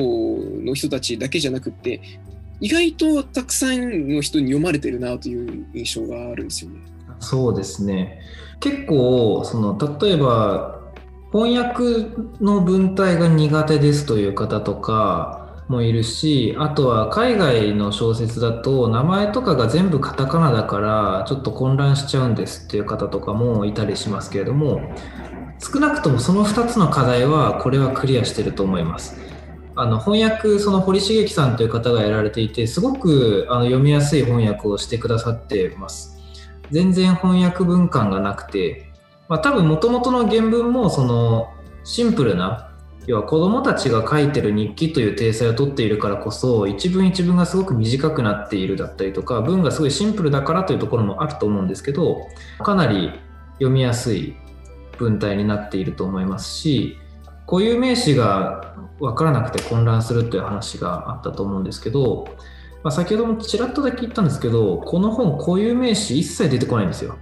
[0.63, 2.01] の人たちだけじゃなくって
[2.62, 6.80] 意外とたくさんの人に読まれてるなという印象があるんですよね。
[7.19, 8.19] そうですね
[8.60, 10.80] 結構その例えば
[11.32, 12.08] 翻訳
[12.43, 24.82] の文体が苦手ですという方とかもいるしあとは海外の小説だと名前とかが全部カタカナだからちょっと混乱しちゃうんですっていう方とかもいたりしますけれども
[25.60, 29.20] 少なくともその2つの課題はこれはクリアしてると思います。
[29.82, 36.17] あの翻訳その堀茂樹さんという方がやられていてすごくあの読みやすい翻訳をしてくださってます。
[36.70, 38.91] 全然翻訳文感がなくて
[39.32, 41.54] まあ、多分もともとの原文もその
[41.86, 42.70] シンプルな
[43.08, 52.28] 要は子どもたちが書いてる日記という体裁をとっているからこそ一文一文がすごく短くなっているだったりとか文がすごいシンプルだからというところもあると思うんですけど
[52.60, 53.13] かなり
[53.54, 54.36] 読みやすい
[54.98, 56.98] 文体になっていると思いますし
[57.51, 62.25] 固有名詞が分からなくて混乱するという話があったと思うんですけど、
[62.81, 67.17] まあ、先ほどもちらっとだけ言ったんですけどこの本固有名詞一切出てこないんですよ。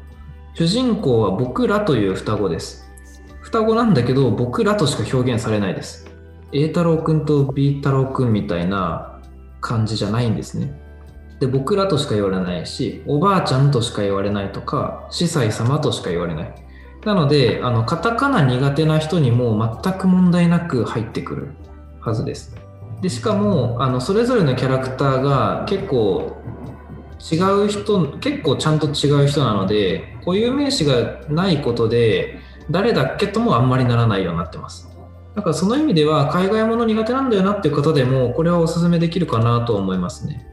[0.53, 2.87] 主人公は僕らという双子です。
[3.41, 6.07] 双子なんだけど、僕らとしか表現されないです。
[6.51, 9.19] A 太郎くんと B 太郎くんみたいな
[9.61, 10.79] 感じじゃないんですね。
[11.39, 16.55] で、僕らとしか言われないし、おばあちゃんとしか言われないとか、司祭様としか言われない。
[17.05, 21.47] なので、あの、カタカナ苦手な人にも全く問題なく入ってくる
[22.01, 22.55] はずです。
[23.01, 26.37] で、しかも、あの、それぞれのキャラクターが結構
[27.19, 27.35] 違
[27.65, 32.39] う人結構ちゃんと違う人なので固有名詞がないことで
[32.71, 34.89] 誰だっけともあんまりならないようになってます
[35.35, 40.47] だからその意味では海外もの苦手なんだよなっていう方でもこれはおすすめできるかなと思いますね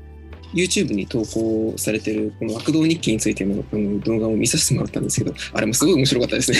[0.57, 6.59] YouTube に投稿されてるこの悪道日記についてのこの動画を見させてもらったんですけどあれもすごい面白かったですね。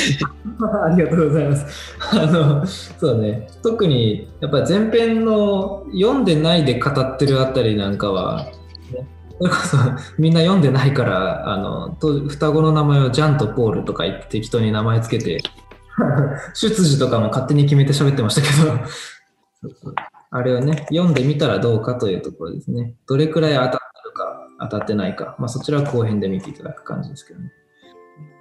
[0.85, 1.67] ありがとうございます。
[2.13, 3.49] あのそうね。
[3.63, 8.53] 特にやっぱ前編の読んでないで語ってるあたりなんかは
[9.39, 9.77] それこそ
[10.19, 15.41] みんな読んでないからあのと双子の名前をジャンとポールとか言って適当に名前つけて
[16.55, 18.79] 出自とかも勝手に決めて喋ってましたけど。
[20.31, 22.95] あれをね読んでみたらどうかというところですね。
[23.09, 23.86] どれくらい当た
[24.61, 27.53] 当たってないか、まあ、そちらは後編で見ていただく感じですけどね。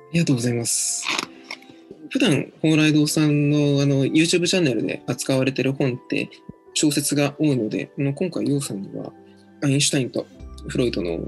[0.10, 1.06] ありがとうございます。
[2.10, 6.30] 普段蓬莱堂さんのあの YouTube チャンネルで扱われてる本って
[6.74, 9.12] 小説が多いので今回楊さんには
[9.64, 10.26] アインシュタインと
[10.68, 11.20] フロイトの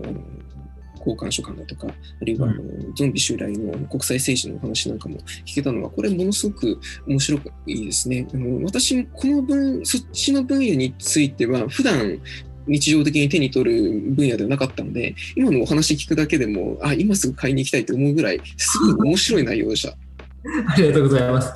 [1.07, 8.27] 交換書簡だとか、あるいはあのゾンビ襲来の国際政治の話なんかも聞けたのは、これものすごく面白いですね。
[8.33, 12.19] あの私、この分、そっちの分野については、普段
[12.67, 19.95] 日常的に手に取る分野ではなかったので、今のお話聞くだけでも、あ、今すぐ買いに行きたいと思うぐらい、すごい面白い内容でした。
[20.73, 21.53] ありがとうございます。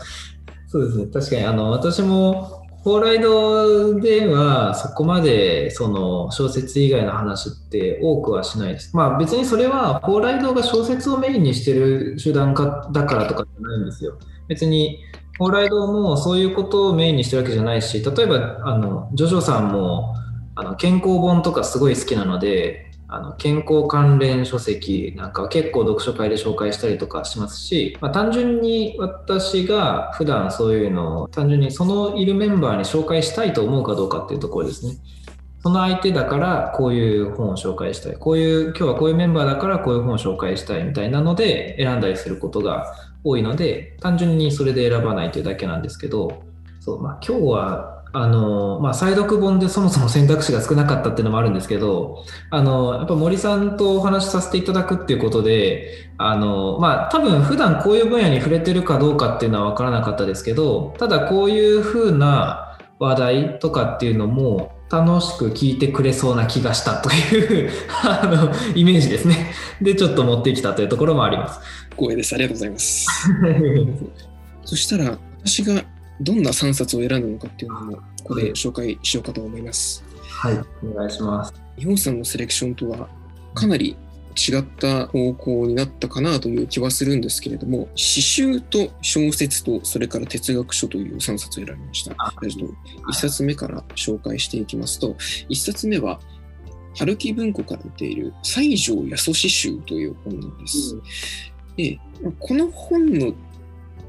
[0.67, 1.05] そうですね。
[1.07, 8.95] 確かに、あの、私も蓬莱堂ではそこまでその小説以外の話って多くはしないです。
[8.95, 14.17] まあ別にそれは蓬莱堂が小説をメインにしてる手段かだからとかじゃないんですよ。
[14.47, 14.97] 別に
[15.37, 20.15] 蓬莱堂もそういうことをメインにしてるわけじゃないし、例えばあのジョジョさんも
[20.61, 34.95] あの健康本とかすごい好きなので、あの健康関連書籍なんか結構読書会で紹介したりとかしますし、まあ、単純に私が普段そういうのを単純にそのいるメンバーに紹介したいと思うかどうかっていうところですね。
[35.63, 38.13] その相手だからこういう本を紹介したい。
[38.13, 46.43] こういう、今日はこういうメンバーだからこういう本を紹介したいみたいなので選んだりすることが多いので、単純にそれで選ばないというだけなんですけど、
[46.79, 67.71] そう、まあ今日はあの、まあ、再読本でそもそも選択肢が少なかったっていうのもあるんですけど、あの、やっぱ森さんとお話しさせていただくっていうことで、あの、まあ、多分普段こういう分野に触れてるかどうかっていうのは分からなかったですけど、ただこういうふうな話題とかっていうのも楽しく聞いてくれそうな気がしたという
[68.03, 69.53] あの、イメージですね。
[69.81, 71.59] で、ちょっと持ってきたというところもあります。
[71.91, 72.35] 光栄です。
[72.35, 73.07] ありがとうございます。
[74.65, 75.81] そしたら、私が
[76.21, 80.03] どんな3冊を選んだのかっていうのも、ここで紹介しようかと思います。
[80.29, 81.53] はい、お願いします。
[81.77, 83.09] 日本さんのセレクションとは、
[83.53, 83.97] かなり
[84.37, 92.13] 違った方向になったかなという気はするんですけれども、詩集と小説と、それから哲学書という3冊を選びました。
[92.13, 95.15] 1冊目から紹介していきますと、
[95.49, 96.19] 1冊目は、
[96.97, 100.95] 春木文庫から出ている西条康詩集という本なんです。
[100.95, 101.01] うん、
[101.77, 101.99] で
[102.39, 103.33] この本の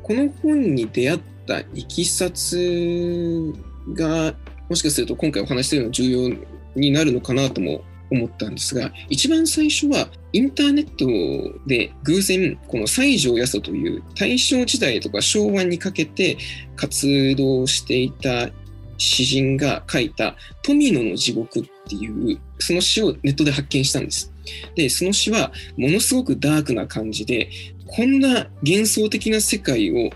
[0.02, 3.52] この本に出会ったいきさつ
[3.94, 4.34] が、
[4.68, 6.36] もしかすると今回お話しているの重要
[6.74, 16.36] になるのかなとも思ったんですが、一番最初はインターネットで偶然、この西条八十という大正時代とか昭和にかけて
[16.76, 18.50] 活動していた
[18.98, 24.32] 詩人が書いた富野の地獄っていうその詩をネットで発見したんです。
[24.76, 27.50] で、その詩はものすごくダークな感じで、
[27.86, 30.10] こんな幻想的な世界を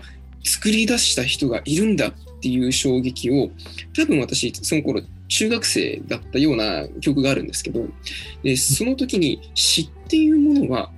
[0.47, 3.49] 作り出した人がいるんだっていう衝撃を
[3.95, 7.85] 多分私その頃中学生だったような記憶があるんですけど
[8.43, 10.89] でその時に詩っていうものは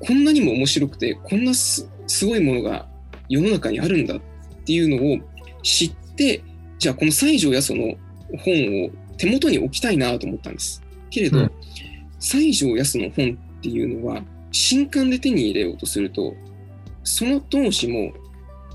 [0.00, 1.86] こんなにも面白くてこんなす
[2.26, 2.86] ごいものが
[3.28, 4.20] 世の中にあるんだっ
[4.64, 5.18] ていうのを
[5.62, 6.42] 知って
[6.78, 7.94] じゃあこの西条八十の
[8.38, 10.82] 本を手元に置きたいなと思ったんです。
[11.10, 11.50] けれど、うん、
[12.20, 14.22] 西条八十の本っていうのは
[14.52, 16.34] 新刊で手に入れようとすると
[17.02, 18.12] その当時も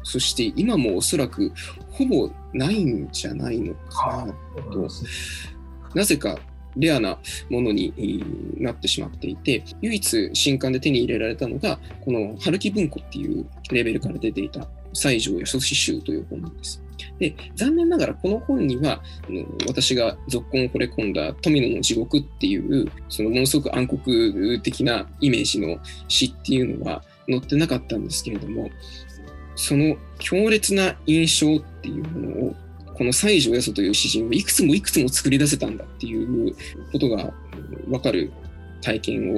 [0.04, 1.52] そして今もおそらく
[1.92, 4.34] ほぼないんじゃないのかな
[4.72, 4.88] と、
[5.96, 6.38] なぜか
[6.76, 8.24] レアなものに
[8.58, 16.84] なってしまっていて、唯一新刊で手に入れられたのが、この春木文庫っていうレベルから出ていた西条よそし集という本なんです。
[17.20, 19.02] で残念ながらこの本には
[19.68, 25.78] 私が続婚を惚れ込んだ富野の地獄っていうそのものすごく暗黒的なイメージの
[26.08, 28.70] 詩っていうのは載ってなかったんですけれども
[29.64, 32.56] その強烈な印象っていうものを
[32.96, 36.54] この西条八十という詩人はいくつもいくつも作り出せたんだっていう
[36.92, 37.32] ことが
[37.88, 38.34] 分かる
[38.82, 39.34] 体験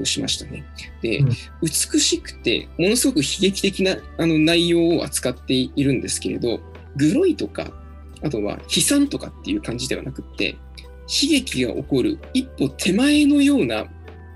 [0.00, 0.64] をしましたね。
[1.02, 1.28] で、うん、
[1.60, 6.60] 美しくてものすごく悲劇的なあの内容を扱っているんですけれど
[6.96, 7.70] グロいとか
[8.22, 10.56] あとは悲惨とかっていう感じではなくって
[11.22, 13.84] 悲劇が起こる一歩手前のような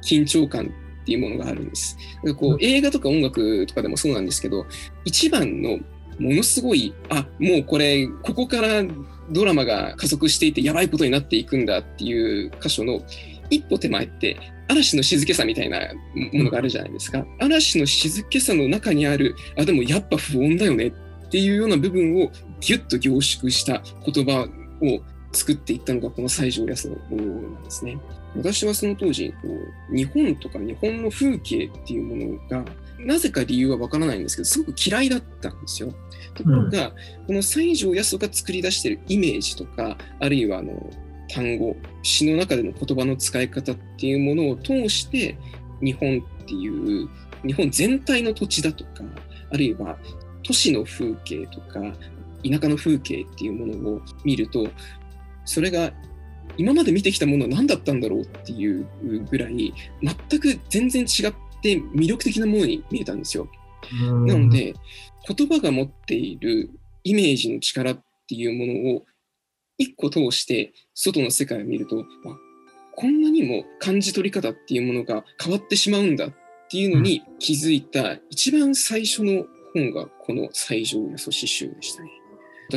[0.04, 0.70] 緊張感
[1.02, 1.96] っていうものがあるんです。
[2.36, 4.64] こう映画とか音楽とかでもそうなんですけど、
[5.04, 5.78] 一番の
[6.18, 8.84] ものすごい、あもうこれ、ここから
[9.30, 13.02] ドラマが加速していてやばいことになっていくんだっていう箇所の
[13.50, 14.38] 一歩手前って、
[14.68, 15.80] 嵐の静けさみたいな
[16.32, 17.26] ものがあるじゃないですか。
[17.40, 22.30] 嵐の静けさの中にある、あ、でもやっぱ不穏だよねっていうような部分を
[22.60, 24.48] ギュッと凝縮した言葉
[24.80, 25.00] を
[25.32, 27.98] 作っていったのがこの西条安なんですね。
[28.36, 29.48] 私はその当時こ
[29.90, 32.64] う日本とか日本の風景っていうものが
[32.98, 35.92] なぜか理由はわからないんですけどすごく嫌いだったんですよ。
[36.34, 36.88] ところが、
[37.20, 40.90] うん、この西条八十が作り出しているイメージとかあるいはあの
[41.28, 45.36] 単語詩の中での言葉の使い方っていうものを通して
[45.82, 47.08] 日本っていう
[47.44, 48.90] 日本全体の土地だとか
[49.50, 49.98] あるいは
[50.42, 51.80] 都市の風景とか
[52.44, 54.66] 田舎の風景っていうものを見ると
[55.44, 55.92] それが
[56.56, 58.86] 今まで見てきたものは何だったんだろうっていう
[59.30, 59.72] ぐらい
[60.02, 63.48] 全く全然違って魅力的なものに見えたんですよ。
[63.90, 64.74] なので
[65.26, 66.70] 言葉が持っている
[67.04, 69.04] イメージの力っていうものを
[69.78, 72.04] 一個通して外の世界を見ると
[72.94, 76.34] こんなにも感じ取り方っていうものが変わってしまうんだっ
[76.70, 82.21] ていうのに気づいた一番最初の本がこの西条八十詩集でしたね。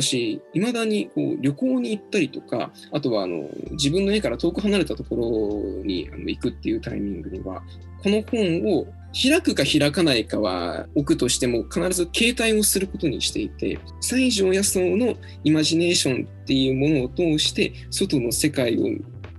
[0.02, 7.62] 私、いまだにこう旅行に行ったりとか、あとはあの自分の家から遠く離れたところにあの行くっていうタイミングには、
[8.02, 18.84] この本を開くか開かないかは置くとしても必ず携帯をすることにしていて西条八十のイマジネーションっていうものを通して外の世界を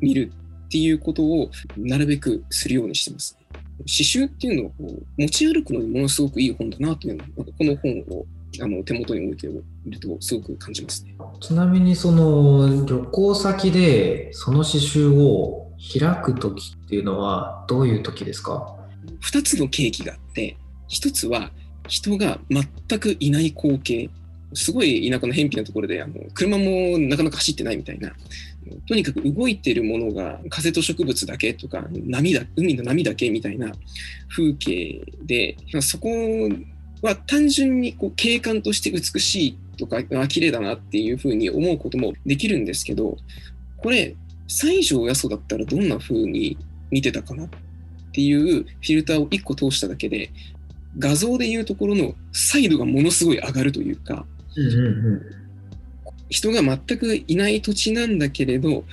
[0.01, 0.31] 見る
[0.65, 3.37] っていうことをなるべくするようにしてます。
[3.81, 4.73] 刺繍っていうのを
[5.17, 8.25] 持ち歩くのにものすごくいい本だなというのこの本を
[8.59, 9.47] あの手元に置いて
[9.91, 11.15] るとすごく感じますね。
[11.39, 18.75] ちなみにその旅行先でその刺繍を開く時っていうのはどういう時ですか
[19.21, 20.57] ？2つの契機があって
[20.89, 21.51] 1つは
[21.87, 24.09] 人が全くいない光景
[24.53, 28.11] すごい田舎の偏僻なところであの車もなかなか走ってないみたいな
[28.87, 33.71] とにかく動いてるものが風と植物だけとか波だ海の波だけみたいな
[34.29, 36.09] 風景でそこ
[37.01, 43.17] は単純にこう景観として美しいとか綺麗だなっていうふうに思うこともできるんですけど
[43.77, 44.15] これ
[44.47, 46.57] 西条八十だったらどんな風に
[46.89, 47.49] 見てたかなっ
[48.13, 50.31] ていうフィルターを1個通しただけで
[50.97, 54.25] 画像でいうところのサイドがものすごい上がるというか、
[56.29, 58.83] 人が全くいない土地なんだけれど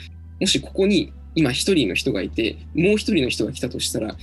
[0.40, 4.14] もしここに今1人の人がいてもう1人の人が来たとしたら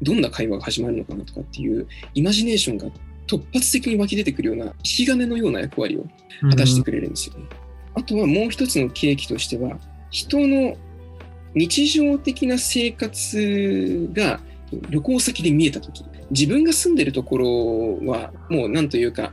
[0.00, 2.86] どんな会話が始まるのかなとかっていうイマジネーションが
[3.28, 6.06] 突発的に湧き出てくるような引き金のような役割を
[6.50, 7.46] 果たしてくれるんですよね。
[7.94, 9.78] あとはもう一つの契機としては
[10.10, 10.76] 人の
[11.54, 14.40] 日常的な生活が
[14.90, 19.32] 旅行先で見えた時自分が住んでるところはもう何というか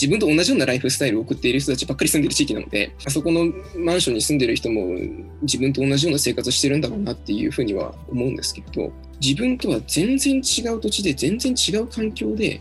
[0.00, 4.96] 自分と同じようなライフスタイルを送っている人たちばっかり住んでる地域なので、あそこのマンションに住んでる人も
[5.42, 12.60] 自分と同じような生活をしてるんだろうなっていうふうには思うんですけど、自分とは全然違う土地で全然違う環境で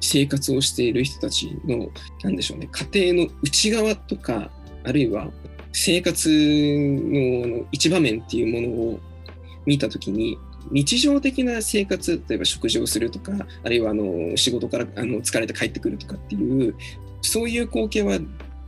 [0.00, 1.88] 生活をしている人たちの、
[2.22, 4.50] なんでしょうね、家庭の内側とか、
[4.84, 5.30] あるいは
[5.72, 9.00] 生活の一場面っていうものを
[9.66, 10.38] 見たときに、
[10.70, 13.32] 日常的な生活、例えば食事をするとか、
[13.64, 16.74] あるいはあの仕事からあの疲れて帰ってくるとかっていう、
[17.22, 18.18] そういう光景は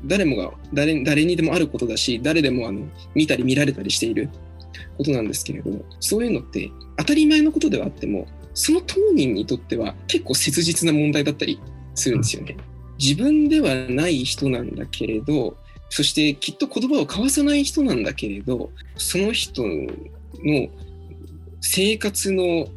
[0.05, 4.29] 誰もが誰、誰にでもあることだし、誰でもあの見たり見られたりしている。
[4.97, 11.61] ことなんですけれど、そういうのって当たり前のことではあっても、その当人にとっては結構切実な問題だったり
[11.95, 12.57] するんですよね。
[12.99, 15.57] 自分ではない人なんだけれど、
[15.89, 20.69] そしてきっと言葉を交わさない人なんだけれど、その人の
[21.61, 22.69] 生活の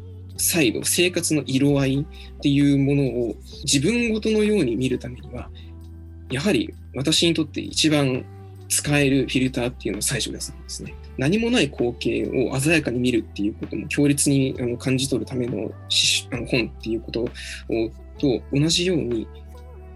[0.52, 3.34] 態度、生活の色合いっていうものを
[3.64, 5.50] 自分ごとのように見るためには、
[6.30, 8.24] やはり私にとって一番
[8.68, 10.94] 使えるフィルターっていうのを最初出すんですね。
[11.18, 15.70] 何もない光景を鮮やかに見るっていうことも強烈にあの感じ取るための
[16.30, 17.28] あの本っていうことを
[18.18, 19.26] と同じように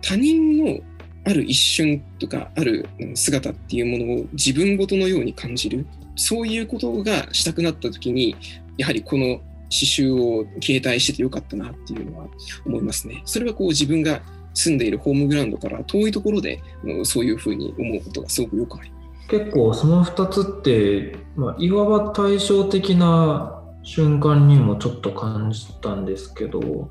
[0.02, 0.80] 他人の
[1.24, 8.36] ある一瞬とかある姿っていうものを自分ごとのように感じるそういうことがしたくなった時に
[8.78, 9.40] やはりこの
[9.70, 12.26] 刺繍を携帯しててよかったなっていうのは
[12.66, 13.22] 思いますね。
[13.24, 14.20] それはこう自分が
[14.52, 16.60] 住んでいるホームグラウンドから遠いところで
[17.04, 18.90] そういうふうに思うことがすごくよくあり
[19.30, 26.90] 結構その2つって、まあ、いわば対照的な瞬間にもちょっと感じたんですけど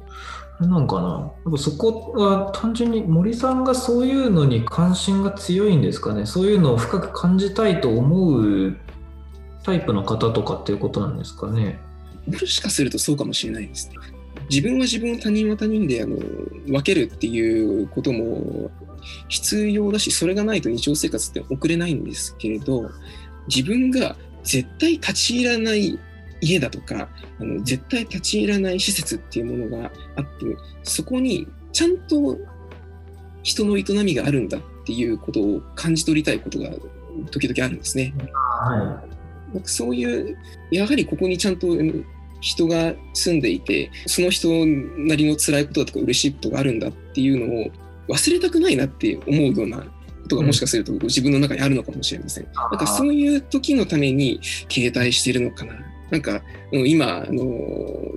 [0.59, 8.77] なんかなやっぱそこは単純に森さんがそういうのに関心が強いんですかねそういうのを深く感じたいと思う
[9.63, 11.79] タイプの方とかっていうことなんですかね。
[12.25, 13.95] もしかするとそうかもしれないですね。
[14.49, 16.15] 自分は自分他人は他人であの
[16.65, 18.71] 分けるっていうことも
[19.27, 22.89] 必要だし、それがないと日常生活って送れないんですけれど、
[23.47, 25.99] 自分が絶対立ち入らない
[26.41, 30.45] 家だとか、あの絶対立ち入らない施設っていうものがあって、
[30.83, 32.37] そこにちゃんと
[33.43, 36.69] 人の営みがあるんだっていうことを感じ取りたいことが
[37.31, 38.13] 時々あるんですね。
[38.33, 39.09] はい
[39.63, 40.37] そういう、
[40.71, 41.67] やはりここにちゃんと
[42.39, 47.71] 人が住んでいて、その人なりの辛いことだとか嬉しいことがあるんだっていうのを
[48.09, 49.85] 忘れたくないなって思うようなこ
[50.27, 52.47] とがもしかすると自分の中にあるのかもしれません。
[52.53, 54.39] なんかそういう時のために
[54.69, 55.73] 携帯してるのかな。
[56.09, 56.41] なんか
[56.71, 57.43] 今あの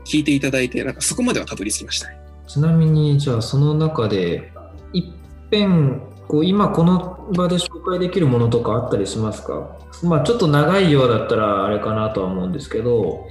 [0.07, 2.09] 聞いていただいてなんかそこまではたどり着きました、
[2.47, 4.51] ちなみにじゃあその中で
[4.95, 5.12] 一
[5.51, 9.76] 遍こう今この場で紹介できるものとかあったりしますか？
[10.03, 13.26] まあちょっと長いようだったらあれかなとは思うんですけど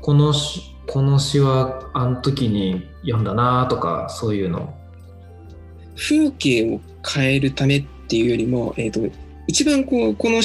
[0.00, 0.32] この
[0.86, 4.74] この詩はあの時に読んだなとかそういうの
[5.98, 9.00] 風景を変えるためっていうよりも、えーと、
[9.46, 10.40] 一番こうこの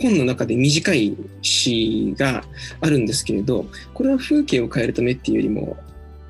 [0.00, 2.44] 本の中で短い詩が
[2.80, 5.76] あるんですけれどこれは風景を変えるためっていうよりも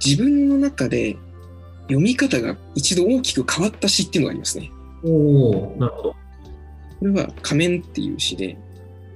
[0.05, 1.17] 自分の中で
[1.85, 4.71] 読み方が一度大きく変わった詩っていうのがありますね。
[5.05, 6.11] おなるほど。
[6.13, 6.17] こ
[7.03, 8.57] れは仮面っていう詩で、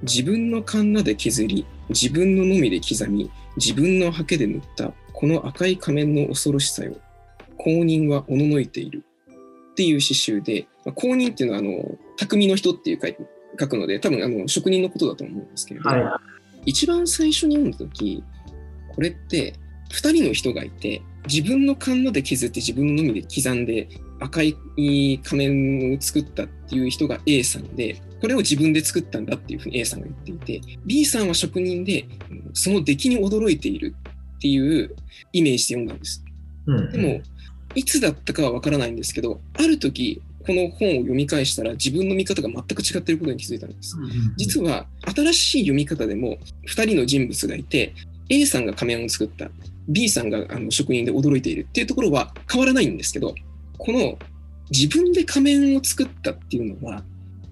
[0.03, 6.95] 自分のカンナで削り、自分ののみで刻み、自分のハケで塗ったこの赤い仮面の恐ろしさよ。
[7.57, 9.03] 公認はおののいている。
[9.79, 12.99] っていう詩集で、まあ、公認っていうのはあの匠の人っていう
[13.57, 16.19] 書くので、多分あの職人のことだと思うんですけれど、は
[16.65, 18.21] い、一番最初に読んだ時、
[18.93, 19.53] これって
[19.91, 23.87] 2人の人がいて、自分のカンナで削って自分ののみで刻んで
[24.19, 24.57] 赤い
[25.23, 32.05] 仮面を作ったっていう人が A さんで、これを自分で作ったんだっていうふうに A さんが言っていて、B さんは職人で、
[32.51, 33.95] その出来に驚いている
[34.35, 34.93] っていう
[35.31, 36.21] イメージで読んだんです。
[36.65, 37.21] うん、でも、
[37.79, 43.95] いつだったかはわからないんですけど、ある時、この本を読み返したら自分の見方が全く違っていることに気づいたんです。
[44.35, 47.93] 実は新しい読み方でも2人の人物がいて
[48.27, 49.49] A さんが仮面を作った
[49.87, 53.33] B さんがあの職人で驚いているっていうところは変わらないんですけど
[53.77, 54.17] この
[54.71, 57.03] 自分で仮面を作ったっていうのは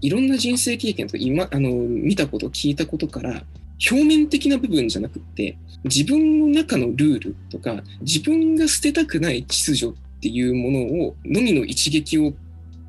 [0.02, 3.44] いろんな人生経験とか今あの見たこと聞いたことから
[3.92, 12.34] 表面的な部分じゃなくって自分の中のルールとか自分が捨てたくない秩序っっていうものをのみの一撃を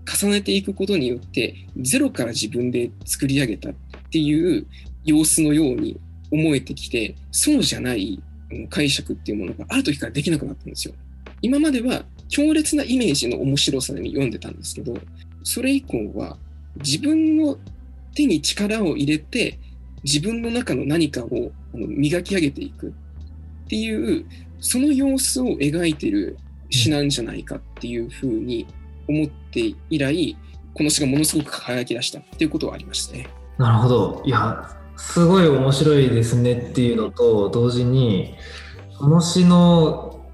[0.06, 3.72] 重ねていくことによってゼロから自分で作り上げたっ
[4.10, 4.66] ていう
[5.04, 6.00] 様子のように
[6.30, 8.22] 思えてきてそうじゃない
[8.70, 10.94] 解釈っていうものがある時からできなくなったんですよ。
[11.42, 14.94] 今までは強烈なイメージの面白さに読んでたんですけど、
[15.42, 16.38] それ以降は
[16.76, 17.58] 自分の
[18.14, 19.58] 手に力を入れて、
[20.02, 24.26] 自分の中の何かを磨き上げていくっていう、
[24.60, 26.36] その様子を描いてる
[26.70, 28.66] 詩なんじゃないかっていうふうに
[29.08, 30.36] 思って以来
[30.74, 33.28] この詩がものすごく輝き出したっていうことはありましたね。
[33.58, 38.34] なるほどいやすごい面白いですねっていうのと同時に
[38.98, 40.26] この詩の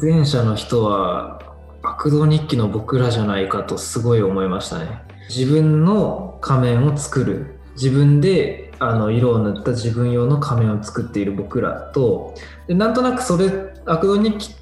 [0.00, 1.42] 前者の人は
[1.82, 5.02] 悪道日記の僕らじゃないかとすごい思いましたね。
[5.28, 12.34] 自分の仮面を作る自分であの色を塗った自分用の仮面を作っている僕らと
[12.66, 13.50] でなんとなくそれ
[13.86, 14.54] 悪道日記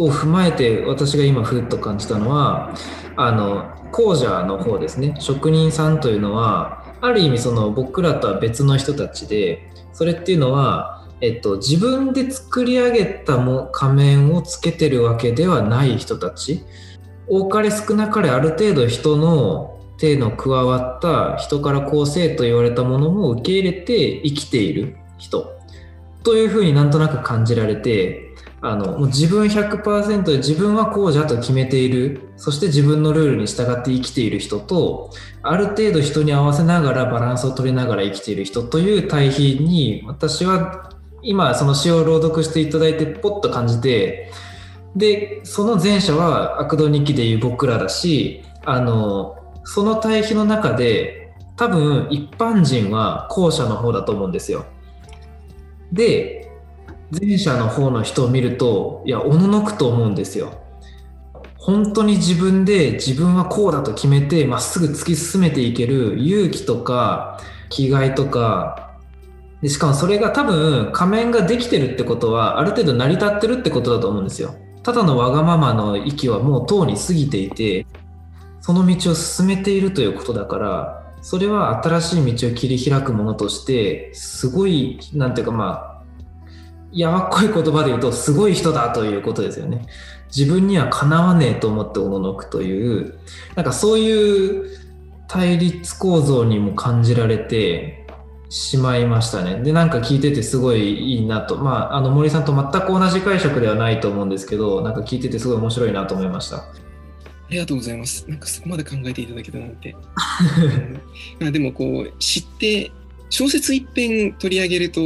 [0.00, 2.74] を踏まえて私が今ふっと感じたのは
[3.16, 5.14] あの工者の方ですね。
[5.18, 16.64] 職人さんというのはある意味その僕らとは別の人たちでそれっていうのは、えっと、自分で作り上げたも仮面をつけてるわけではない人たち。
[17.28, 25.60] 多かれ少なかれある程度人の手の加わった人からこうせと言われたものも受け入れて生きている人。
[26.22, 28.29] というふうになんとなく感じられて
[28.62, 35.10] あのもう自分100%で自分はこうじゃと決めているそして自分のルールに従って生きている人と
[35.42, 40.90] ある程度人に合わせながらバランスを取りながら生きている人という対比に私は
[41.22, 44.30] 今その詩を朗読していただいてポッと感じて
[44.94, 54.64] でその前者は悪道日記でいう僕らだしあのその対比の中で多分一般人は後者の方だと思うんですよ。
[55.92, 56.39] で
[57.10, 60.52] 前者の方の人を見るといやおののくと思うんですよ。
[61.56, 67.38] 本当に自分で自分はこうだと決めてまっすぐ突き進めていける勇気とか
[67.68, 68.96] 気概とか
[69.60, 74.54] でしかもそれが多分仮面ができてるってことはある程度成り立ってるってことだと思うんですよ。
[74.82, 77.86] ただのわがままの域はもうとうに過ぎていて
[78.62, 85.89] その道を進めているということだからそれは新しい道を切り開くものとしてすごいなんていうかまあ
[86.92, 89.86] やわっこい言葉で言うとすごい人だということですよね。
[90.34, 93.18] 自分にはかなわねえと思っておののくという
[93.56, 94.78] なんかそういう
[95.28, 98.06] 対立構造にも感じられて
[98.48, 99.62] しまいましたね。
[99.62, 101.56] でなんか聞いててすごいいいなと。
[101.56, 106.56] まああの森さんと全く同じ解釈ではないと思うんですけどなんか聞いててすごい面白いなと思いました。
[107.50, 108.28] ありがとうございます。
[108.28, 109.96] なんかそこまで考えていただけたなんて。
[111.40, 112.92] うん、でもこう知って
[113.28, 115.00] 小説一編取り上げると、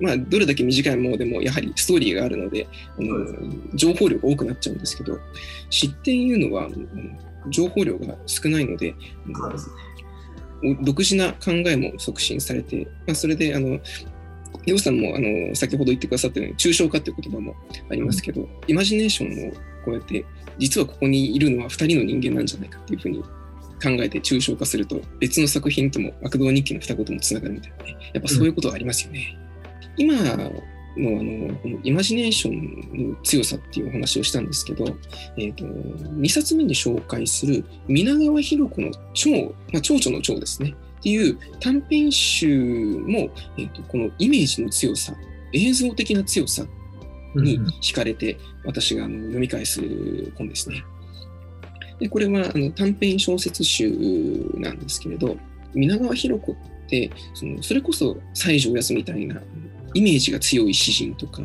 [0.00, 2.66] まあ、どれだけ短いものでもやはりストーリーがあるので
[2.98, 3.26] あの
[3.74, 5.18] 情報量が多くなっちゃうんですけど
[5.68, 6.68] 知っていうのは
[7.48, 8.94] 情報量が少ないので、
[10.82, 13.78] 独自な考えも促進されて、まあ、それであの
[14.66, 17.54] ヨウさんもあの先ほど言ってくださったように抽象化という言葉も
[17.90, 19.52] ありますけど、イマジネーションを
[19.84, 20.24] こうやって
[20.58, 23.22] 実はここにいるのは2人の人間なんじゃないかっていうふうに
[23.82, 27.96] 考えて抽象化すると別の作品とも悪道日記の二言もつながるみたいなね。
[28.12, 29.38] やっぱそういうことはありますよね。
[30.00, 30.36] うん、今のあ
[30.98, 34.84] のこのイマジネーションの強さっていうお話をしたんですけど、
[35.38, 39.30] えーと、2冊目に紹介する皆川博子の蝶、
[39.72, 45.14] まあ、蝶々の蝶ですねっていう短編集も、えーとこのイメージの強さ
[45.52, 46.64] 映像的な強さ
[47.34, 49.80] に惹かれて、私があの読み返す
[50.36, 50.82] 本ですね。
[51.98, 53.90] でこれはあの短編小説集
[54.54, 55.36] なんですけれど、
[55.74, 56.56] 皆川博子っ
[56.88, 59.40] てそのそれこそ西条康みたいな
[59.94, 61.42] イメージが強い詩人とか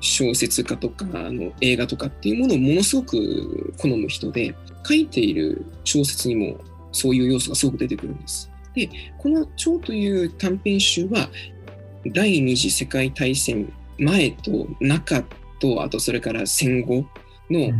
[0.00, 4.54] 小説家とかあの映画とかっていうものをものすごく好む人で
[4.86, 6.58] 書いている小説にも
[6.92, 8.50] そういう要素がすごく出てくるんです。
[8.74, 8.88] で
[9.18, 11.30] この「蝶」という短編集は
[12.06, 15.24] 第二次世界大戦前と中
[15.58, 17.06] とあとそれから戦後
[17.50, 17.72] の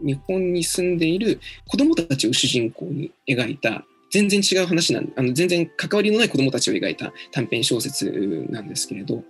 [0.00, 8.10] 日本に住んでいる子どもたちを主人公に描いた全然違う話なんあの全然関わりのない子どもたちを描いた短編小説
[8.50, 9.22] なんですけれど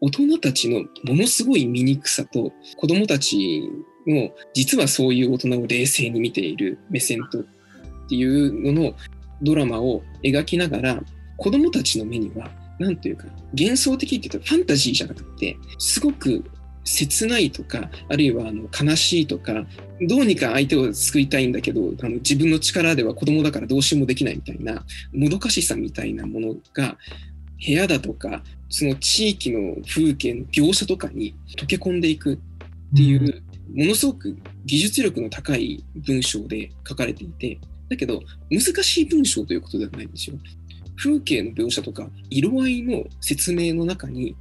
[0.00, 3.68] 大人たちのものすごい醜さと子どもたち
[4.06, 7.44] の実はそういう大人を冷静に見ている目線とっ
[8.08, 8.94] ていうのの
[9.42, 11.02] ドラマを描きながら
[11.36, 12.48] 子どもたちの目には
[12.78, 13.26] なんていうか、
[13.58, 16.44] 幻想的って言うとファンタジーじゃなくて、すごく
[16.86, 19.66] 切ないとか、あるいはあの悲しいとか、
[20.00, 26.96] どうにか相手を救いたいんだけど、あの自分の力では子供だからどうしようもできないみたいな、もどかしさみたいなものが、
[27.64, 32.38] 部屋だとか、その地域の風景の描写とかに溶け込んでいくっ
[32.96, 33.42] ていう、
[33.74, 37.58] ものすごく技術力の高い文章で書かれていて、
[37.88, 40.36] だけど難しい文章ということではないんですよ。
[40.96, 44.34] 風景の描写とか色合いの説明の中に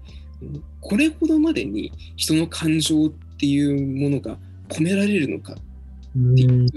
[0.82, 4.38] これほどまでに人の感情っていうものが
[4.70, 5.56] 込められるのかっ
[6.36, 6.68] ていう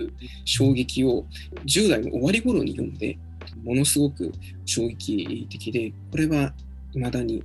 [0.44, 1.24] 衝撃を
[1.66, 3.18] 10代の終わり頃に読んで
[3.64, 4.32] ものすごく
[4.64, 6.52] 衝撃的でこれは
[6.92, 7.44] 未だに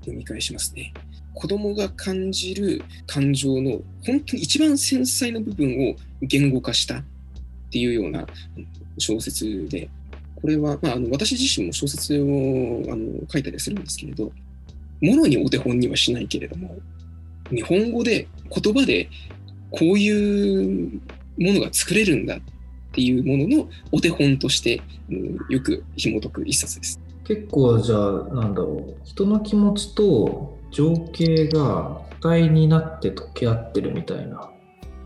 [0.00, 0.92] 読み返しますね。
[1.34, 7.04] 子供が感じる感情の本当に一番繊細な部分を言語化したっ
[7.70, 8.24] ていうような
[8.98, 9.90] 小説で、
[10.36, 12.24] これは、まあ、あの私自身も小説を
[12.92, 14.30] あの書いたりするんですけれど、
[15.04, 16.76] ものにお手本にはしないけれども、
[17.50, 19.08] 日本語で言葉で
[19.70, 21.00] こういう
[21.38, 22.40] ものが作れるんだっ
[22.92, 24.80] ていうもののお手本として、
[25.10, 27.00] うん、よく紐解く一冊です。
[27.24, 34.50] 結構じゃあなんだろう人の気持ちと情景が体になって溶け合ってるみたいな。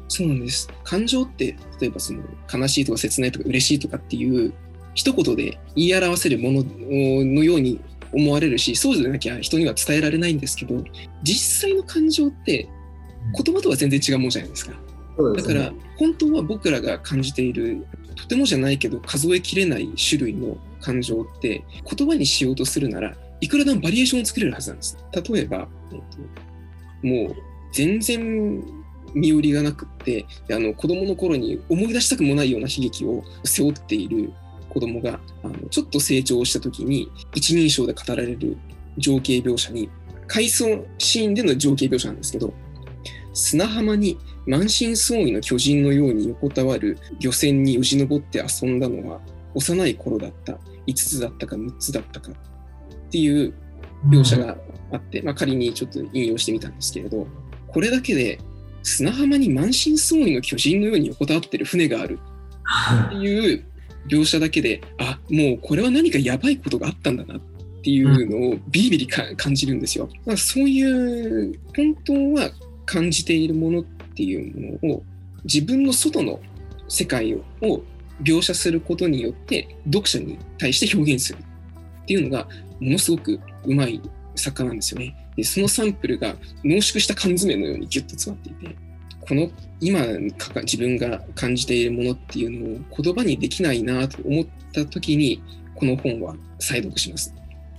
[0.09, 0.69] そうなんです。
[0.85, 2.23] 感情って例えばその
[2.53, 4.53] 悲しいとか切ないとか嬉しいとかっていう
[4.95, 7.81] 一言で言い表せるもののように
[8.13, 10.83] 思われるしそうでなきゃ人には伝えられないんですけど
[11.23, 12.69] 実際の感情って
[13.45, 14.73] 言葉とは全然違うものじゃないですか。
[15.37, 17.85] だから本当は僕らが感じている
[18.15, 21.65] とてもじゃないけど数えきれない種類の感情って
[21.97, 24.97] 言葉にしようとするならいくらでもバリエーションを作れるはずなんです。
[25.13, 27.37] 例えば、えっと、もう
[27.73, 28.63] 全然
[29.15, 34.33] 身寄りがなくってあの子供の頃に思い出したくもないような悲劇を背負っている
[34.79, 38.57] 子供があのちょっと成長した時に一人称で語られる
[38.97, 39.91] 情景描写に
[40.29, 42.55] 回想シーンでの情景描写なんですけど
[43.35, 49.21] 砂浜に満身創痍の巨人のように横たわる漁船によじ登って遊んだのは
[49.55, 53.53] 幼い頃だった5つだったか6つだったかっていう
[54.07, 54.57] 描写が
[54.93, 57.27] あって、まあ、仮にちょっと引用してみたんですけれど
[57.67, 58.39] これだけで
[58.85, 62.21] 砂浜に満身創痍の巨人のように横たわってる船がある
[63.07, 63.65] っていう
[64.09, 67.41] 描写だけであもうこれは何かやばいことがあったんだなっ
[67.83, 70.09] ていうのをビリビリ感じるんですよ。
[70.27, 72.51] まあ、そういう本当は
[72.85, 75.03] 感じているものっていうものを
[75.45, 76.41] 自分の外の
[76.89, 77.43] 世界を
[78.23, 82.49] 描写することによって読者に対して表現するっていうのが
[82.81, 84.01] ものすごくうまい
[84.35, 85.15] 作家なんですよね。
[85.37, 86.35] でそのサンプルが
[86.65, 88.77] 濃縮した缶詰のようにギュッと詰まっていて
[89.29, 89.51] この
[89.81, 90.01] 今
[90.63, 95.43] 自分が感じているものっていうのを言葉にできないなと思った時に
[95.75, 97.35] この本は再読します。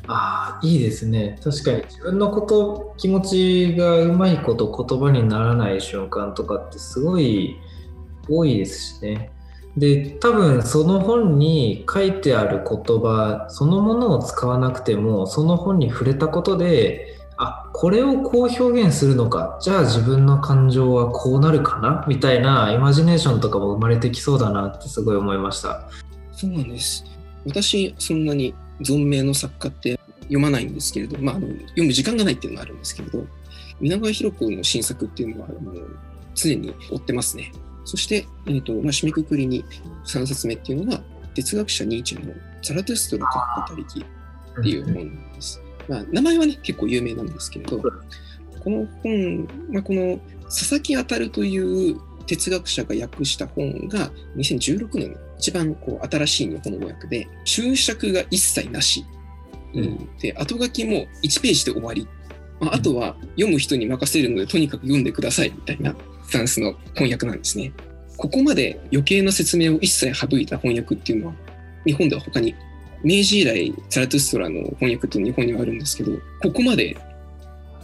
[0.07, 1.39] ああいいですね。
[1.43, 1.83] 確かに。
[1.83, 7.57] 自分のこと気持ちがうまいこと言葉にならない瞬間とかってすごい
[8.27, 9.31] 多いですしね。
[9.75, 22.05] で多分その本に書いてある言葉そのものを使わなくてもその本に触れたことであこれをこう表現するのかじゃあ自分の感情はこうなるかな？
[22.05, 25.89] みたいなイマジネーションとかも生まれてきそうだなってすごい思いました
[26.33, 27.05] そうなんです
[27.45, 33.25] 私そんなに存命の作家って読まないんですけれど、まあ、あの読む時間がないっていうのがあるんですけれど
[33.79, 35.97] 皆川博子の新作っていうのはもう
[36.35, 37.51] 常に追ってますね。
[37.85, 39.63] そして、えーとまあ、締めくくりに
[40.05, 41.01] 3冊目っていうのが
[41.33, 45.61] 哲学者ニーチェの「ザラトゥストラかっこたりき」っていう本です。
[45.89, 59.05] まあ、名前はね結構有名なんですけれどこの本、まあ、この佐々木当という哲学者が訳した本が2016年一番こう新しい日本語訳で注釈が一切なし
[59.73, 62.07] うん、で後書きも1ページで終わり、
[62.59, 67.71] まあ、あとは読む人に任せるのでとにかく読んでくださいみたいなスタンスの翻訳なんですね。
[68.17, 71.33] ここまで余計な説明を一切省いた翻訳っていうのは
[71.85, 72.53] 日本では他に
[73.03, 76.97] 明治以来ザラトゥストラの翻訳って日本にはあるんですけどここまで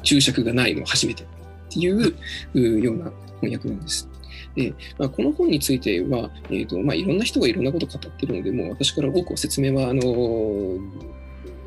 [0.04, 1.28] 注釈がないのは初めてっ
[1.70, 3.12] ていうような
[3.42, 4.08] 翻訳なんです。
[4.56, 10.02] で、まあ、この本については、えーとまあ、いろんな人がいろんなことを語っているので、もう私から多くは説明はあの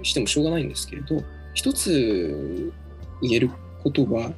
[0.02, 1.22] してもしょうがないんですけれど、
[1.54, 2.72] 一つ
[3.20, 3.50] 言える
[3.82, 4.32] ことは、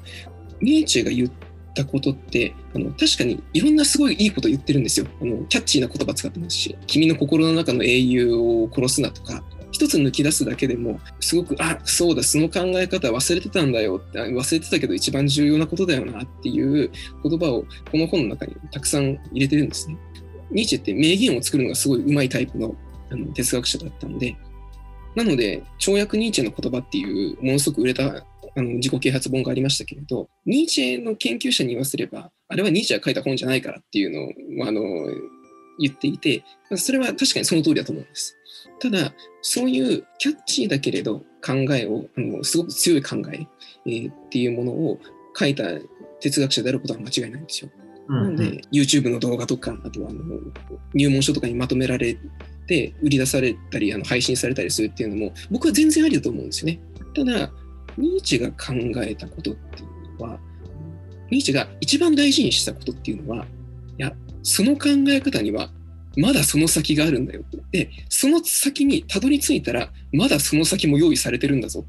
[0.60, 5.44] ニーチェが言ってたことって、あの確かにいろんなすごいいいこと言ってるんですよあの。
[5.46, 9.42] キャッチーな言葉使ってますし、君の心の中の英雄を殺すなとか、
[9.72, 16.90] 一つ抜き出すだけでも、すごく、あ、そうだ、その考え方忘れてたんだよって、忘れてたけど一番重要なことだよなっていう
[17.22, 19.96] 言葉をこの本の中にたくさん入れてるんですね。
[20.50, 22.74] ニーチェって名言を作るのがすごい上手いタイプの
[23.12, 24.36] あの哲学者だったので、
[25.16, 28.24] なので、跳躍ニーチェの言葉っていうものすごく売れた
[28.56, 34.82] あの自己啓発本がありましたけれど、ニーチェの研究者に言わせれば、あれはニーチェが書いた本じゃないからっていうのをあの
[35.78, 36.44] 言っていて、
[36.76, 38.36] それは確かにその通りだと思うんです。
[38.80, 43.46] ただ、そういうキャッチーだけれど考えを、あのすごく強い考え
[43.86, 44.98] えー、っていうものを
[45.36, 45.64] 書いた
[46.20, 47.70] 哲学者であることは間違いないんですよ。
[48.08, 50.22] なので、YouTube の動画とか、あとはあの
[50.94, 52.18] 入門書とかにまとめられ
[52.66, 56.80] て売り出されたりあの配信されたりするっていうのも僕は全然ありだと思うんですよね。
[57.14, 57.52] ただ
[58.00, 58.74] ニーチェが考
[59.04, 60.38] えたことっていうのは
[61.30, 63.44] ニーチェが一番大事にしたことっていうのは
[63.98, 65.70] いやその考え方には
[66.16, 71.84] まだその先があるんだよでその先にたどり着いたらまだその先も用意されてるんだぞ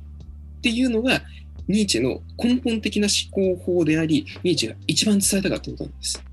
[0.57, 1.22] っていうのが
[1.68, 6.24] ニーチェの根本的な思考法でありニーチェが一番伝えたかったことなんです。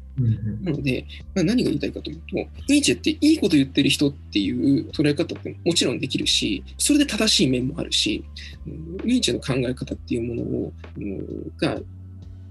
[0.63, 1.05] なので、
[1.35, 2.37] まあ、何が言いたいかというと、
[2.69, 8.25] ニーチェっていいこと言ってる人っていう捉え方ってもちろんできるし、それで正しい面もあるし、
[9.05, 10.73] ニーチェの考え方っていうものを、
[11.59, 11.81] が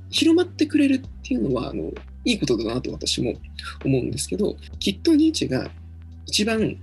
[0.09, 1.91] 広まってくれるっていうのは、あの
[2.25, 3.33] いいことだなと私も
[3.85, 5.69] 思うんですけど、きっとニーチェが
[6.25, 6.77] 一番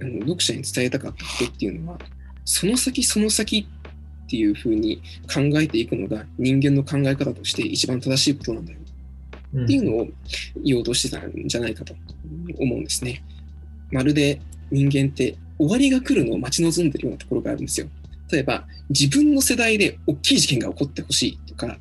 [0.00, 1.98] あの読者に伝えたかったことっていうのは、
[2.44, 3.66] その先その先
[4.28, 5.00] っていうふうに
[5.32, 8.78] 考えていくのが人間の考え方として一番正しいことなんだよ
[9.56, 10.08] っていうのを
[10.62, 11.94] 言おうとしてたんじゃないかと
[12.58, 13.22] 思うんですね。
[13.90, 14.40] まるで
[14.70, 17.88] 人間って終わりが来るのを待ち望んでるようなところがあるんですよ。
[18.30, 21.78] 例えば自分の世代で大きい事件が起こってほしいとか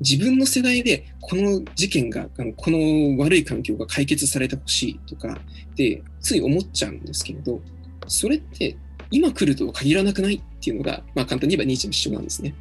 [0.00, 5.38] 自分の世代でこの事件がこの悪い環境が解決されてほしいとか
[5.74, 7.60] でつい思っちゃうんですけれど
[8.06, 8.76] それって
[9.10, 12.54] 今来るとは限らなくないっていうのが、まあ、簡単に言えばニーチェの主張なんですね。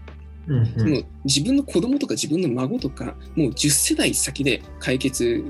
[0.48, 5.44] うんうん、も自分の子供とか自分の孫とかもう10世代先で解決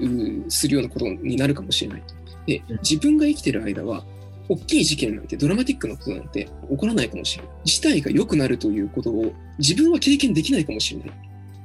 [0.47, 2.03] するようなことになるかもしれない。
[2.47, 4.05] で自分が生きてる間は
[4.47, 7.53] 大きい事件なんてドラマティックなことなんて起こらないかもしれない。
[7.63, 11.11] 事態が良くなるということを自分は経験できないかもしれない。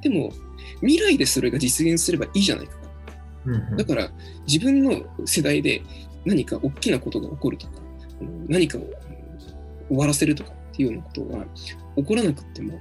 [0.01, 0.31] でも
[0.81, 2.73] 未来でそれが実現すればいいじゃないか。
[3.45, 4.11] うんうん、だから
[4.47, 5.81] 自分の世代で
[6.25, 7.73] 何か大きなことが起こるとか
[8.47, 8.81] 何かを
[9.87, 11.45] 終わらせるとかっていうようなことが
[11.97, 12.79] 起こらなくても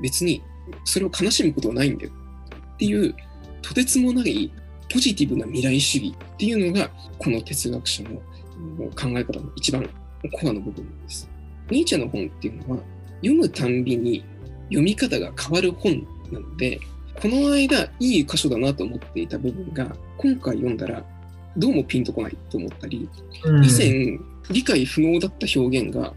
[0.00, 0.42] 別に
[0.84, 2.12] それを悲しむことはないんだよ。
[2.74, 3.14] っていう
[3.62, 4.50] とてつもない
[4.92, 8.10] ポジティブな未来主義っていうのがこの哲学者の
[8.90, 9.88] 考え方の一番
[10.32, 11.28] コアの部分なんです。
[11.70, 12.82] ニーチェの本っていうのは
[13.22, 14.24] 読むたんびに
[14.64, 16.78] 読み方が変わる本なので
[17.20, 21.04] この間いい箇所だなと思っていた部分が今回読んだら
[21.56, 23.08] どうもピンとこないと思ったり、
[23.44, 24.18] 以前
[24.50, 26.12] 理解不能だった表現が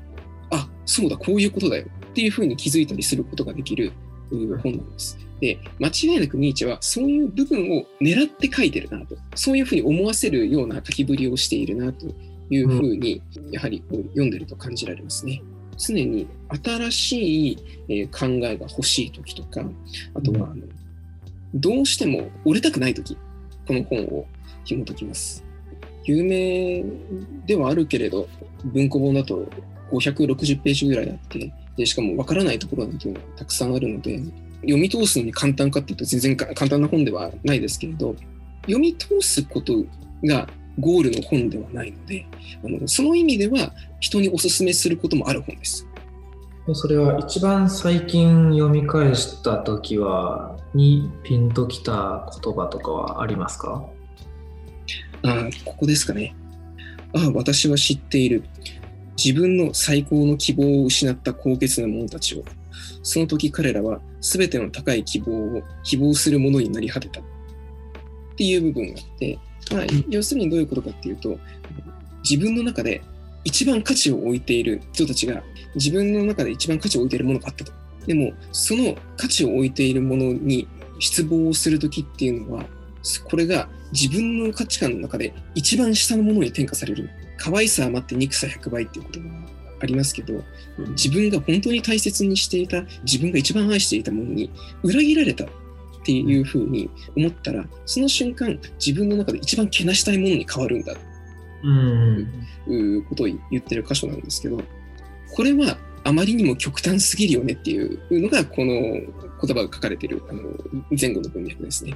[0.49, 1.85] あそうだこういうことだよ
[2.17, 3.91] っていうふうに気づいたりすることができる
[4.31, 5.19] 本なんです。
[5.39, 12.07] で、間違いなくニーチェはそういう部分を狙って書いてるなと、そういうふうに思わせるような書きぶりをしているなと
[12.49, 15.43] いうふうに、やはりこう読んでると感じられますね。
[15.77, 16.25] 常に
[16.63, 17.47] 新し
[17.87, 19.63] い考えが欲しい時とか、
[20.15, 20.63] あとはあの、
[21.53, 23.15] どうしても折れたくない時、
[23.67, 24.25] この本を
[24.65, 25.45] 紐解きます。
[26.05, 26.83] 有名
[27.45, 28.27] ではあるけれど、
[28.63, 29.47] 文庫本だと
[29.91, 34.19] 560ページぐらいあって、でしかも分からないところなんていうのがたくさんあるので
[34.61, 38.15] 読み通すのに簡単かっていうと全然簡単な本ではないですけれど
[38.63, 39.85] 読み通すこと
[40.25, 40.47] が
[40.79, 42.25] ゴールの本ではないので
[42.63, 45.87] あのその意味では人におすすめすることもある本です。
[46.73, 53.87] それは一番最近読み返した時はにピンときた言葉とかはありますか？
[55.23, 56.35] あここですかね。
[57.13, 58.43] ああ、私は知っている。
[59.17, 62.43] 自分の最高の希望を失った高潔な者たちを、
[63.01, 67.23] その時彼らは全ての高い希望を希望するものになり果てたっ
[68.37, 69.39] ていう部分があって、
[69.71, 71.39] まあ、要するにどういうことかっていうと、
[72.23, 73.01] 自分の中で
[73.43, 75.41] 一番価値を置いている人たちが
[75.75, 77.71] 自分の中で一番価値を置いているものがあったと。
[78.05, 80.67] でも、その価値を置いているものに
[80.99, 82.65] 失望をするときっていうのは、
[83.29, 87.09] これが自分の価値観の中で一番下のものに転嫁される。
[87.37, 89.35] 可愛さ余って憎さ100倍っていう言葉が
[89.81, 90.43] ありますけど、
[90.89, 94.51] 自分が本当に大切にしていた、自分が一番愛していたものに
[94.83, 95.47] 裏切られたっ
[96.03, 100.95] ていうふうに思ったら、その瞬間、自分の中で一番けなしたいものに変わるんだ。
[102.65, 104.61] ということを言ってる箇所なんですけど、
[105.31, 109.03] これはあまりにも極端すぎるよねっていうのが、この言
[109.41, 110.41] 葉が書かれているあの
[110.99, 111.93] 前後の文脈ですね。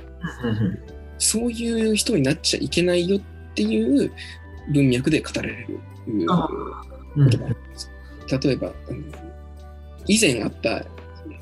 [1.18, 3.22] そういう人になっちゃいけないよっ
[3.54, 4.12] ていう
[4.70, 5.80] 文脈で語られる。
[6.08, 7.92] 言葉です。
[8.40, 8.72] 例えば、
[10.08, 10.86] 以前あった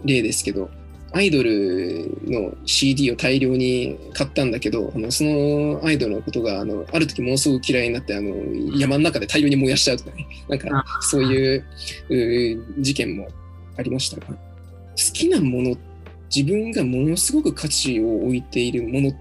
[0.04, 0.70] 例ですけど、
[1.12, 8.32] アイドルの CD を大量に買ったんだけど、あのそのアイドルのことがあのある時ものすごく嫌いになってあの
[8.78, 11.66] 山の中で大量に燃やしちゃうとかね、 なんかそういう
[12.80, 13.28] 事件も
[13.78, 14.36] ありましたが、好
[15.14, 15.76] きなもの、
[16.34, 19.16] 自分がものすごく価値を置いているものっ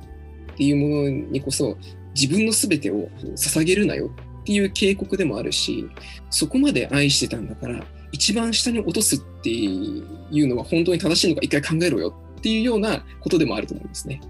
[0.57, 1.79] ていうものにこそ
[2.19, 4.11] 自分の全てを捧げるなよ
[4.41, 5.89] っていう警告でもあるし
[6.31, 10.03] そこまで愛してたんだから一番下に落とすってい
[10.33, 14.21] うのは本当に正しいのか一回考えろよっていうようなことでもあると思いますね。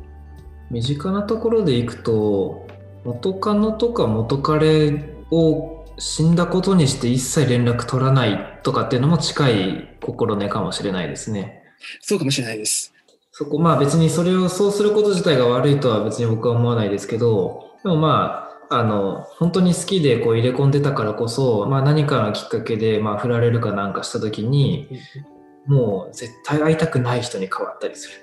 [0.71, 2.67] 身近なところでいくと
[3.05, 11.63] 元カノとか元彼を死んだことにして一切連絡取らないとかっていうのも近い心根かもしれないですね。
[12.01, 12.93] そうかもしれないです。
[13.33, 24.89] そこまあ別にそれをそうすること自体が悪いとは別に僕は思わないですけどでもまあ、あの、本当に好きでこう入れ込んでたからこそ、まあ何かのきっかけで、まあ振られるかなんかした時に、
[25.67, 28.15] もう絶対会いたくない人に変わったりする。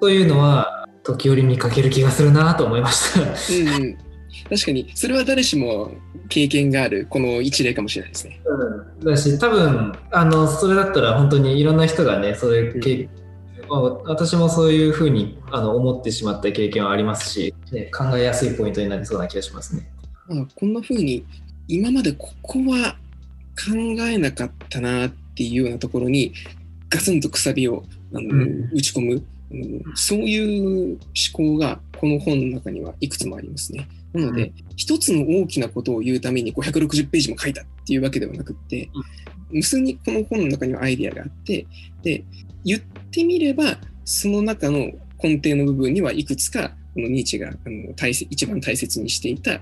[0.00, 3.20] というのは、時折見かける気がするなと思いました。
[3.20, 3.98] うんうん、
[4.48, 5.92] 確かに、それは誰しも
[6.28, 8.40] 経験がある、この一例かもしれないですね。
[8.44, 13.10] うん、だし、多分あのそれだったら本当にいろんな人がね、そういう経験、
[13.70, 19.88] まあ私もそういうふうにあの思ってしまった経験はありますし、ね、考えやすいポイントになりそうな気がしますね。
[20.28, 21.24] まあ、こんな風に、
[21.68, 22.96] 今までここは
[23.56, 26.32] 考えなかったなっていうようなところに、
[26.88, 30.98] ガツンとくさびをあの、うん打ち込む、うんそういう思
[31.32, 33.88] 考がこの本の中にはいくつもありますね。
[34.12, 38.90] なので、うん一つの大きなことを言うために560ページも書いたっていうわけではなくって、
[39.50, 41.66] 無数にこの本の中にはアイデアがあって、
[42.02, 42.24] で、
[42.64, 44.90] 言ってみれば、その中の
[45.22, 49.60] 根底の部分にはいくつか、このニーチェがあの大切一番大切にしていた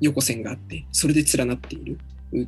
[0.00, 1.98] 横線があって、それで連なっている
[2.32, 2.46] うっ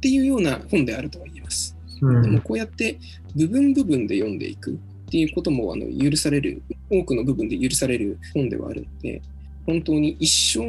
[0.00, 1.76] ていうような本であるとは言えます。
[2.02, 2.98] うんでもこうやって
[3.36, 9.22] 部分部分で読んでいくっていうこともあの許される、多くの部分で許される本ではあるので、
[9.66, 10.64] 本当に一生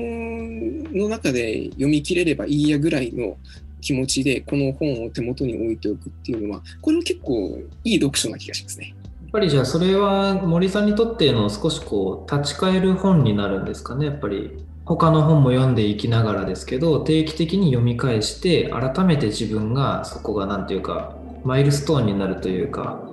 [0.97, 3.37] の中で読み切れればいいやぐらいの
[3.81, 8.95] 気持ちでこの本を手元に置いておくっていうのは、これは結構いい読書な気がしますね。
[9.21, 14.51] やっぱりじゃあそれは森さんにとっての少しこう立ち返る本になるんですかねやっぱり
[14.83, 21.15] 他の本も読んでいきながらですけど定期的に読み返して改めて自分がそこが何ていうか
[21.45, 23.07] マイルストーンになるというか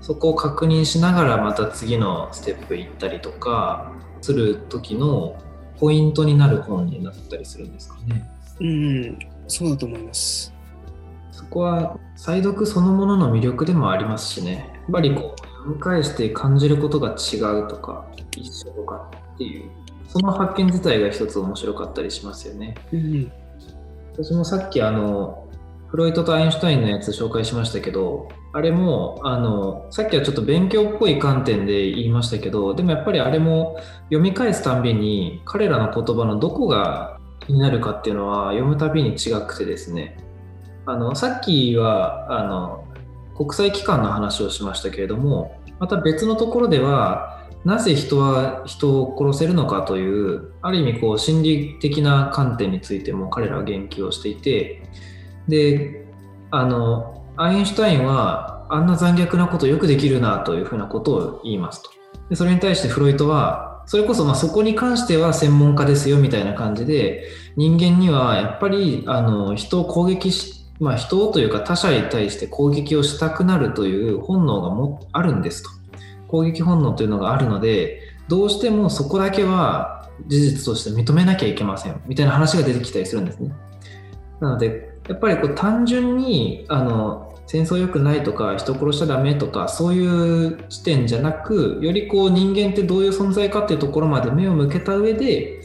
[0.00, 3.92] そこを確認しながらまた次のステップ行ったりとか
[4.22, 5.40] する時の
[5.78, 8.28] ポイントになる本になったりするんですかね。
[8.60, 9.18] うん、
[9.48, 10.52] そうだと思います。
[11.30, 19.70] そこは再読そのものの魅力でもありますしね、やっぱりこう読み返して感じることが違うとか、一緒とかっていう、
[20.08, 22.74] その発見自体が一つ面白かったりしますよね。
[22.92, 23.32] うん、
[24.12, 25.46] 私もさっきあの、
[25.88, 37.15] フロイトとアインシュタインのやつ紹介しましたけど、あれもあのさっきはちょっと勉強っぽい観点で言いましたけど、でもやっぱりあれも読み返すたんびに彼らの言葉のどこが
[37.46, 40.16] 気になるかっていうのは読むたびに違くてですね、
[40.84, 42.84] あのさっきはあの
[43.36, 54.82] 国際機関の話をしましたけれども、また別のところでは、なぜ人は人を殺せるのかという、ある意味こう心理的な観点についても彼らは言及をしていて、
[55.48, 56.06] で、
[56.50, 61.90] あの、アインシュタインはあんな残虐なことよくできるなというふうなことを言いますと。
[62.30, 75.70] でそれに対してフロイトは、それこそまあそこに関しては専門家ですよみたいな感じで、人間にはやっぱりあの人を攻撃し、まあ、人というか他者に対して攻撃をしたくなるという本能がもあるんですと。
[76.28, 83.52] 攻撃本能というのがあるので、どうしてもそこだけは事実として認めなきゃいけませんみたいな話が出てきたりするんですね。
[84.40, 95.60] なので、やっぱりこう単純にあの戦争良くないとか人殺しちゃダメとかそういう視点じゃなくよりこう人間ってどういう存在かっていうところまで目を向けた上で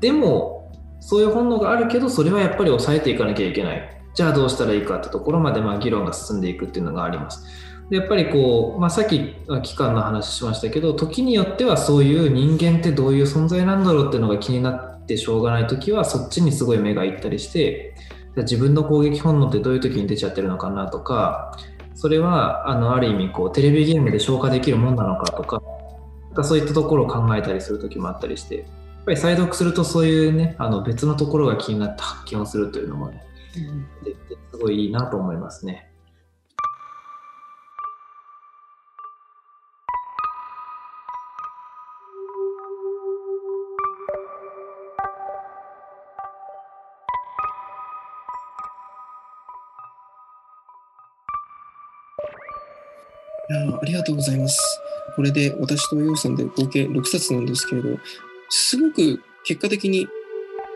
[0.00, 7.46] でもそういう本能があるけどそれはやっぱり抑えていかなきゃいけないじゃあどうしたらいいかってところまでまあ議論が進んでいくっていうのがあります。
[7.90, 17.96] でやっぱりこう、まあ、さっき期間の話しましたけど時によってはそういう人間ってどういう存在なんだろうっていうのが気になってしょうがない時はそっちにすごい目がいったりして
[18.36, 21.58] 自分の攻撃本能ってどういう時に出ちゃってるのかなとか
[21.94, 25.62] それはあのある意味こうテレビゲームで消化できるもんなのかとか
[26.44, 28.66] そういったところを考えたりする時もあったりしてやっ
[29.04, 33.22] ぱり再読するとそういうねあの別のところが気になって発見をするというのもね
[34.04, 34.16] 出て
[34.52, 35.89] すごいいいなと思いますね。
[53.50, 54.80] やありがとうございます。
[55.16, 57.98] これで私と洋さんで合計6冊なんですけれど、
[58.48, 60.06] すごく結果的に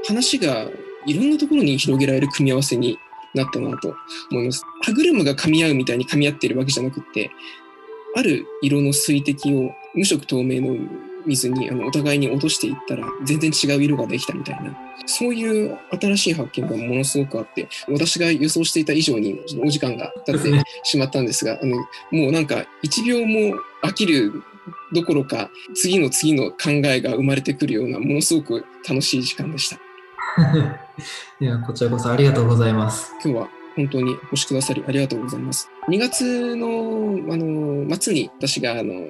[0.07, 0.67] 話が
[1.07, 2.99] いろんなところに広げられる組み合わせに
[3.35, 3.95] なったなと
[4.31, 4.65] 思います。
[4.83, 7.31] 歯車が噛み合うみたいに噛み合ってるわけじゃなくって、
[8.17, 10.77] ある色の水滴を無色透明の
[11.27, 21.77] 水にあのお互いに落としていったら全然違う色ができたみたいな、そういう新しい発見がものすごくあって、私が予想していた以上にお時間が経ってしまったんですが、あの
[22.11, 24.43] もうなんか1秒も飽きる
[24.93, 29.79] どころか、次の次の考えが生まれてくるような、ものすごく楽しい時間でした。
[31.41, 33.13] いやこちらこそありがとうございます。
[33.23, 35.69] 今日は本当にお越しくださりありがとうございます。
[35.89, 39.07] 2月のあの末に私があの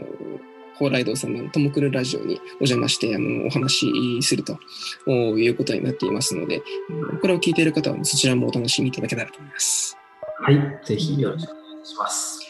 [0.79, 4.59] 蓬莱堂さんのともくるラジオにお邪魔してあのお話しすると
[5.11, 6.63] いうことになっていますので、
[7.21, 9.97] これを聞いている方はそちらもお楽しみいただけたらと思います。
[10.41, 12.44] はい、ぜひよろしくお願いします。